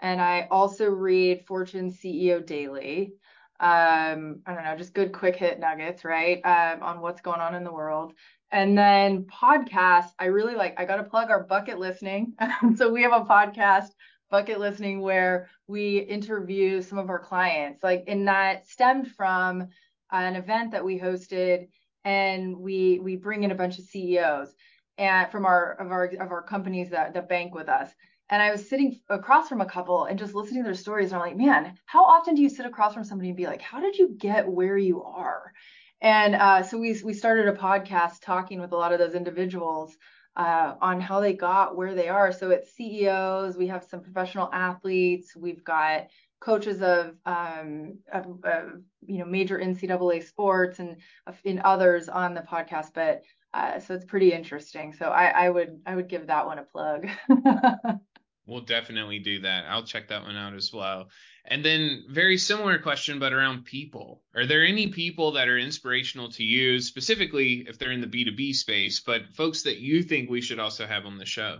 and 0.00 0.20
I 0.20 0.46
also 0.50 0.88
read 0.90 1.46
Fortune 1.46 1.90
CEO 1.90 2.44
Daily. 2.44 3.14
Um, 3.60 4.40
I 4.46 4.54
don't 4.54 4.64
know, 4.64 4.76
just 4.76 4.94
good 4.94 5.12
quick 5.12 5.36
hit 5.36 5.60
nuggets, 5.60 6.04
right? 6.04 6.40
Um, 6.44 6.82
on 6.82 7.00
what's 7.00 7.22
going 7.22 7.40
on 7.40 7.54
in 7.54 7.64
the 7.64 7.72
world. 7.72 8.12
And 8.50 8.76
then 8.76 9.24
podcasts, 9.24 10.10
I 10.18 10.26
really 10.26 10.54
like, 10.54 10.78
I 10.78 10.84
got 10.84 10.96
to 10.96 11.04
plug 11.04 11.30
our 11.30 11.44
bucket 11.44 11.78
listening. 11.78 12.34
so 12.76 12.92
we 12.92 13.02
have 13.02 13.12
a 13.12 13.24
podcast, 13.24 13.88
bucket 14.34 14.58
listening, 14.58 15.00
where 15.00 15.48
we 15.68 15.98
interview 15.98 16.82
some 16.82 16.98
of 16.98 17.08
our 17.08 17.20
clients. 17.20 17.84
Like, 17.84 18.02
and 18.08 18.26
that 18.26 18.66
stemmed 18.66 19.12
from 19.12 19.68
an 20.10 20.34
event 20.34 20.72
that 20.72 20.84
we 20.84 20.98
hosted, 20.98 21.68
and 22.04 22.56
we 22.56 22.98
we 23.00 23.14
bring 23.14 23.44
in 23.44 23.52
a 23.52 23.54
bunch 23.54 23.78
of 23.78 23.84
CEOs 23.84 24.52
and 24.98 25.30
from 25.30 25.46
our 25.46 25.74
of 25.74 25.92
our 25.92 26.06
of 26.06 26.32
our 26.32 26.42
companies 26.42 26.90
that 26.90 27.14
that 27.14 27.28
bank 27.28 27.54
with 27.54 27.68
us. 27.68 27.90
And 28.28 28.42
I 28.42 28.50
was 28.50 28.68
sitting 28.68 28.98
across 29.08 29.48
from 29.48 29.60
a 29.60 29.66
couple 29.66 30.06
and 30.06 30.18
just 30.18 30.34
listening 30.34 30.64
to 30.64 30.66
their 30.66 30.74
stories. 30.74 31.12
And 31.12 31.22
I'm 31.22 31.28
like, 31.28 31.36
man, 31.36 31.78
how 31.86 32.04
often 32.04 32.34
do 32.34 32.42
you 32.42 32.48
sit 32.48 32.66
across 32.66 32.94
from 32.94 33.04
somebody 33.04 33.28
and 33.28 33.36
be 33.36 33.46
like, 33.46 33.62
how 33.62 33.80
did 33.80 33.96
you 33.96 34.16
get 34.18 34.48
where 34.48 34.76
you 34.76 35.04
are? 35.04 35.52
And 36.00 36.34
uh, 36.34 36.64
so 36.64 36.76
we 36.76 37.00
we 37.04 37.14
started 37.14 37.46
a 37.46 37.56
podcast 37.56 38.22
talking 38.22 38.60
with 38.60 38.72
a 38.72 38.76
lot 38.76 38.92
of 38.92 38.98
those 38.98 39.14
individuals 39.14 39.96
uh, 40.36 40.74
on 40.80 41.00
how 41.00 41.20
they 41.20 41.32
got 41.32 41.76
where 41.76 41.94
they 41.94 42.08
are. 42.08 42.32
So 42.32 42.50
it's 42.50 42.74
CEOs, 42.74 43.56
we 43.56 43.68
have 43.68 43.84
some 43.84 44.00
professional 44.00 44.50
athletes, 44.52 45.36
we've 45.36 45.64
got 45.64 46.08
coaches 46.40 46.82
of, 46.82 47.16
um, 47.24 47.98
of, 48.12 48.26
of 48.44 48.82
you 49.06 49.18
know 49.18 49.24
major 49.24 49.58
NCAA 49.58 50.24
sports 50.24 50.78
and 50.78 50.96
in 51.44 51.60
others 51.64 52.08
on 52.08 52.34
the 52.34 52.42
podcast. 52.42 52.88
But 52.94 53.22
uh, 53.52 53.78
so 53.78 53.94
it's 53.94 54.04
pretty 54.04 54.32
interesting. 54.32 54.92
So 54.92 55.06
I, 55.06 55.26
I 55.26 55.50
would 55.50 55.80
I 55.86 55.94
would 55.94 56.08
give 56.08 56.26
that 56.26 56.46
one 56.46 56.58
a 56.58 56.64
plug. 56.64 57.08
we'll 58.46 58.60
definitely 58.60 59.18
do 59.18 59.40
that. 59.40 59.64
I'll 59.68 59.84
check 59.84 60.08
that 60.08 60.22
one 60.22 60.36
out 60.36 60.54
as 60.54 60.72
well. 60.72 61.08
And 61.46 61.64
then 61.64 62.04
very 62.08 62.38
similar 62.38 62.78
question, 62.78 63.18
but 63.18 63.32
around 63.32 63.64
people. 63.64 64.22
Are 64.34 64.46
there 64.46 64.64
any 64.64 64.88
people 64.88 65.32
that 65.32 65.48
are 65.48 65.58
inspirational 65.58 66.30
to 66.32 66.42
you, 66.42 66.80
specifically 66.80 67.66
if 67.68 67.78
they're 67.78 67.92
in 67.92 68.00
the 68.00 68.06
B2B 68.06 68.54
space, 68.54 69.00
but 69.00 69.22
folks 69.34 69.62
that 69.62 69.78
you 69.78 70.02
think 70.02 70.30
we 70.30 70.40
should 70.40 70.58
also 70.58 70.86
have 70.86 71.04
on 71.04 71.18
the 71.18 71.26
show? 71.26 71.58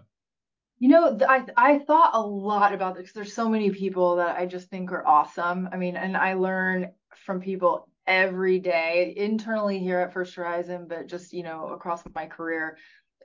You 0.78 0.88
know, 0.88 1.18
I 1.28 1.44
I 1.56 1.78
thought 1.78 2.14
a 2.14 2.20
lot 2.20 2.72
about 2.72 2.96
this. 2.96 3.12
There's 3.12 3.32
so 3.32 3.48
many 3.48 3.70
people 3.70 4.16
that 4.16 4.36
I 4.36 4.46
just 4.46 4.68
think 4.68 4.90
are 4.90 5.06
awesome. 5.06 5.68
I 5.70 5.76
mean, 5.76 5.96
and 5.96 6.16
I 6.16 6.34
learn 6.34 6.92
from 7.24 7.40
people 7.40 7.88
every 8.06 8.58
day 8.58 9.14
internally 9.16 9.78
here 9.78 10.00
at 10.00 10.12
First 10.12 10.34
Horizon, 10.34 10.86
but 10.88 11.06
just, 11.06 11.32
you 11.32 11.42
know, 11.42 11.68
across 11.68 12.02
my 12.14 12.26
career. 12.26 12.76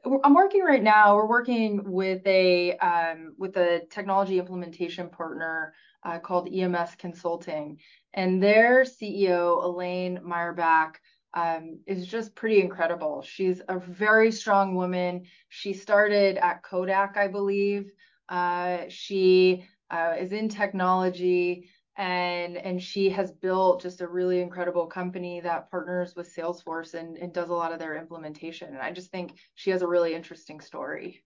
I'm 0.06 0.34
working 0.34 0.64
right 0.64 0.84
now. 0.84 1.16
We're 1.16 1.28
working 1.28 1.92
with 1.92 2.26
a 2.26 2.78
um, 2.78 3.34
with 3.38 3.58
a 3.58 3.82
technology 3.90 4.40
implementation 4.40 5.10
partner 5.10 5.74
uh, 6.04 6.20
called 6.20 6.50
EMS 6.54 6.96
Consulting, 6.98 7.80
and 8.14 8.42
their 8.42 8.84
CEO 8.84 9.64
Elaine 9.64 10.20
Meyerbach 10.24 10.96
um, 11.34 11.80
is 11.86 12.08
just 12.08 12.36
pretty 12.36 12.62
incredible. 12.62 13.22
She's 13.22 13.62
a 13.68 13.80
very 13.80 14.32
strong 14.32 14.76
woman. 14.76 15.24
She 15.50 15.74
started 15.74 16.38
at 16.38 16.64
Kodak, 16.64 17.18
I 17.18 17.28
believe. 17.28 17.92
Uh, 18.30 18.84
she 18.88 19.66
uh, 19.92 20.16
is 20.20 20.32
in 20.32 20.50
technology 20.50 21.70
and 22.00 22.56
and 22.56 22.82
she 22.82 23.10
has 23.10 23.30
built 23.30 23.82
just 23.82 24.00
a 24.00 24.08
really 24.08 24.40
incredible 24.40 24.88
company 24.88 25.42
that 25.42 25.70
partners 25.70 26.16
with 26.16 26.34
Salesforce 26.34 26.94
and, 26.94 27.18
and 27.18 27.34
does 27.34 27.50
a 27.50 27.54
lot 27.54 27.74
of 27.74 27.80
their 27.80 27.98
implementation. 27.98 28.70
And 28.70 28.78
I 28.78 28.92
just 28.92 29.12
think 29.12 29.34
she 29.56 29.72
has 29.72 29.82
a 29.82 29.88
really 29.88 30.16
interesting 30.16 30.62
story. 30.62 31.22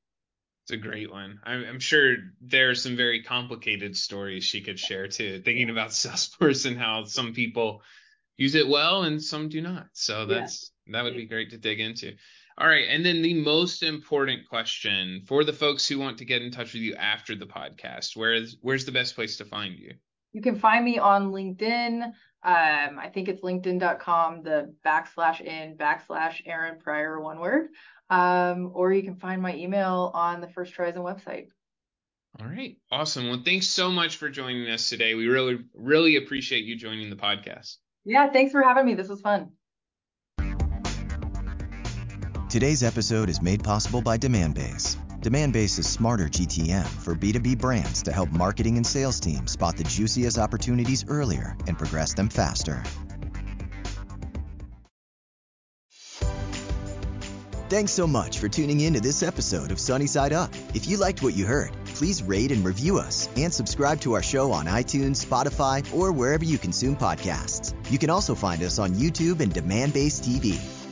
It's 0.63 0.71
a 0.71 0.77
great 0.77 1.11
one. 1.11 1.39
I'm, 1.43 1.63
I'm 1.63 1.79
sure 1.79 2.15
there 2.41 2.71
are 2.71 2.75
some 2.75 2.97
very 2.97 3.21
complicated 3.21 3.95
stories 3.95 4.45
she 4.45 4.61
could 4.61 4.79
share 4.79 5.07
too. 5.07 5.43
Thinking 5.45 5.69
about 5.69 5.89
Salesforce 5.91 6.65
and 6.65 6.77
how 6.77 7.03
some 7.03 7.33
people 7.33 7.83
use 8.37 8.55
it 8.55 8.67
well 8.67 9.03
and 9.03 9.21
some 9.21 9.49
do 9.49 9.61
not. 9.61 9.89
So 9.93 10.25
that's 10.25 10.71
yeah. 10.87 10.93
that 10.93 11.03
would 11.03 11.15
be 11.15 11.27
great 11.27 11.51
to 11.51 11.57
dig 11.59 11.81
into. 11.81 12.13
All 12.57 12.67
right, 12.67 12.87
and 12.89 13.05
then 13.05 13.21
the 13.21 13.35
most 13.35 13.83
important 13.83 14.49
question 14.49 15.21
for 15.27 15.43
the 15.43 15.53
folks 15.53 15.87
who 15.87 15.99
want 15.99 16.17
to 16.17 16.25
get 16.25 16.41
in 16.41 16.51
touch 16.51 16.73
with 16.73 16.81
you 16.81 16.95
after 16.95 17.35
the 17.35 17.45
podcast, 17.45 18.15
where 18.15 18.33
is 18.33 18.57
where's 18.61 18.85
the 18.85 18.91
best 18.91 19.13
place 19.13 19.37
to 19.37 19.45
find 19.45 19.77
you? 19.77 19.93
You 20.33 20.41
can 20.41 20.57
find 20.57 20.83
me 20.83 20.97
on 20.97 21.31
LinkedIn. 21.31 22.03
Um, 22.03 22.99
I 22.99 23.09
think 23.13 23.29
it's 23.29 23.41
linkedin.com, 23.41 24.43
the 24.43 24.73
backslash 24.85 25.39
in 25.39 25.77
backslash 25.77 26.41
Erin 26.45 26.79
Pryor, 26.79 27.21
one 27.21 27.39
word. 27.39 27.69
Um, 28.09 28.71
or 28.73 28.91
you 28.91 29.03
can 29.03 29.15
find 29.15 29.41
my 29.41 29.55
email 29.55 30.11
on 30.13 30.41
the 30.41 30.49
First 30.49 30.75
Horizon 30.75 31.03
website. 31.03 31.47
All 32.39 32.47
right. 32.47 32.77
Awesome. 32.91 33.29
Well, 33.29 33.41
thanks 33.45 33.67
so 33.67 33.91
much 33.91 34.17
for 34.17 34.29
joining 34.29 34.69
us 34.69 34.89
today. 34.89 35.13
We 35.13 35.27
really, 35.27 35.59
really 35.73 36.15
appreciate 36.17 36.65
you 36.65 36.75
joining 36.75 37.09
the 37.09 37.15
podcast. 37.15 37.77
Yeah, 38.05 38.31
thanks 38.31 38.51
for 38.51 38.61
having 38.61 38.85
me. 38.85 38.95
This 38.95 39.07
was 39.07 39.21
fun. 39.21 39.51
Today's 42.49 42.83
episode 42.83 43.29
is 43.29 43.41
made 43.41 43.63
possible 43.63 44.01
by 44.01 44.17
Demandbase. 44.17 44.97
Demandbase 45.23 45.79
is 45.79 45.87
smarter 45.87 46.25
GTM 46.25 46.85
for 46.85 47.15
B2B 47.15 47.57
brands 47.57 48.01
to 48.01 48.11
help 48.11 48.29
marketing 48.33 48.75
and 48.75 48.85
sales 48.85 49.21
teams 49.21 49.53
spot 49.53 49.77
the 49.77 49.85
juiciest 49.85 50.37
opportunities 50.37 51.05
earlier 51.07 51.55
and 51.65 51.77
progress 51.77 52.13
them 52.13 52.27
faster. 52.27 52.83
Thanks 57.69 57.93
so 57.93 58.05
much 58.05 58.39
for 58.39 58.49
tuning 58.49 58.81
in 58.81 58.95
to 58.95 58.99
this 58.99 59.23
episode 59.23 59.71
of 59.71 59.79
Sunny 59.79 60.07
Side 60.07 60.33
Up. 60.33 60.53
If 60.73 60.89
you 60.89 60.97
liked 60.97 61.23
what 61.23 61.35
you 61.35 61.45
heard, 61.45 61.71
please 61.85 62.21
rate 62.21 62.51
and 62.51 62.65
review 62.65 62.99
us 62.99 63.29
and 63.37 63.51
subscribe 63.51 64.01
to 64.01 64.13
our 64.13 64.21
show 64.21 64.51
on 64.51 64.65
iTunes, 64.65 65.25
Spotify, 65.25 65.81
or 65.95 66.11
wherever 66.11 66.43
you 66.43 66.57
consume 66.57 66.97
podcasts. 66.97 67.73
You 67.89 67.97
can 67.97 68.09
also 68.09 68.35
find 68.35 68.61
us 68.61 68.77
on 68.77 68.91
YouTube 68.95 69.39
and 69.39 69.53
Demandbase 69.53 70.21
TV. 70.21 70.82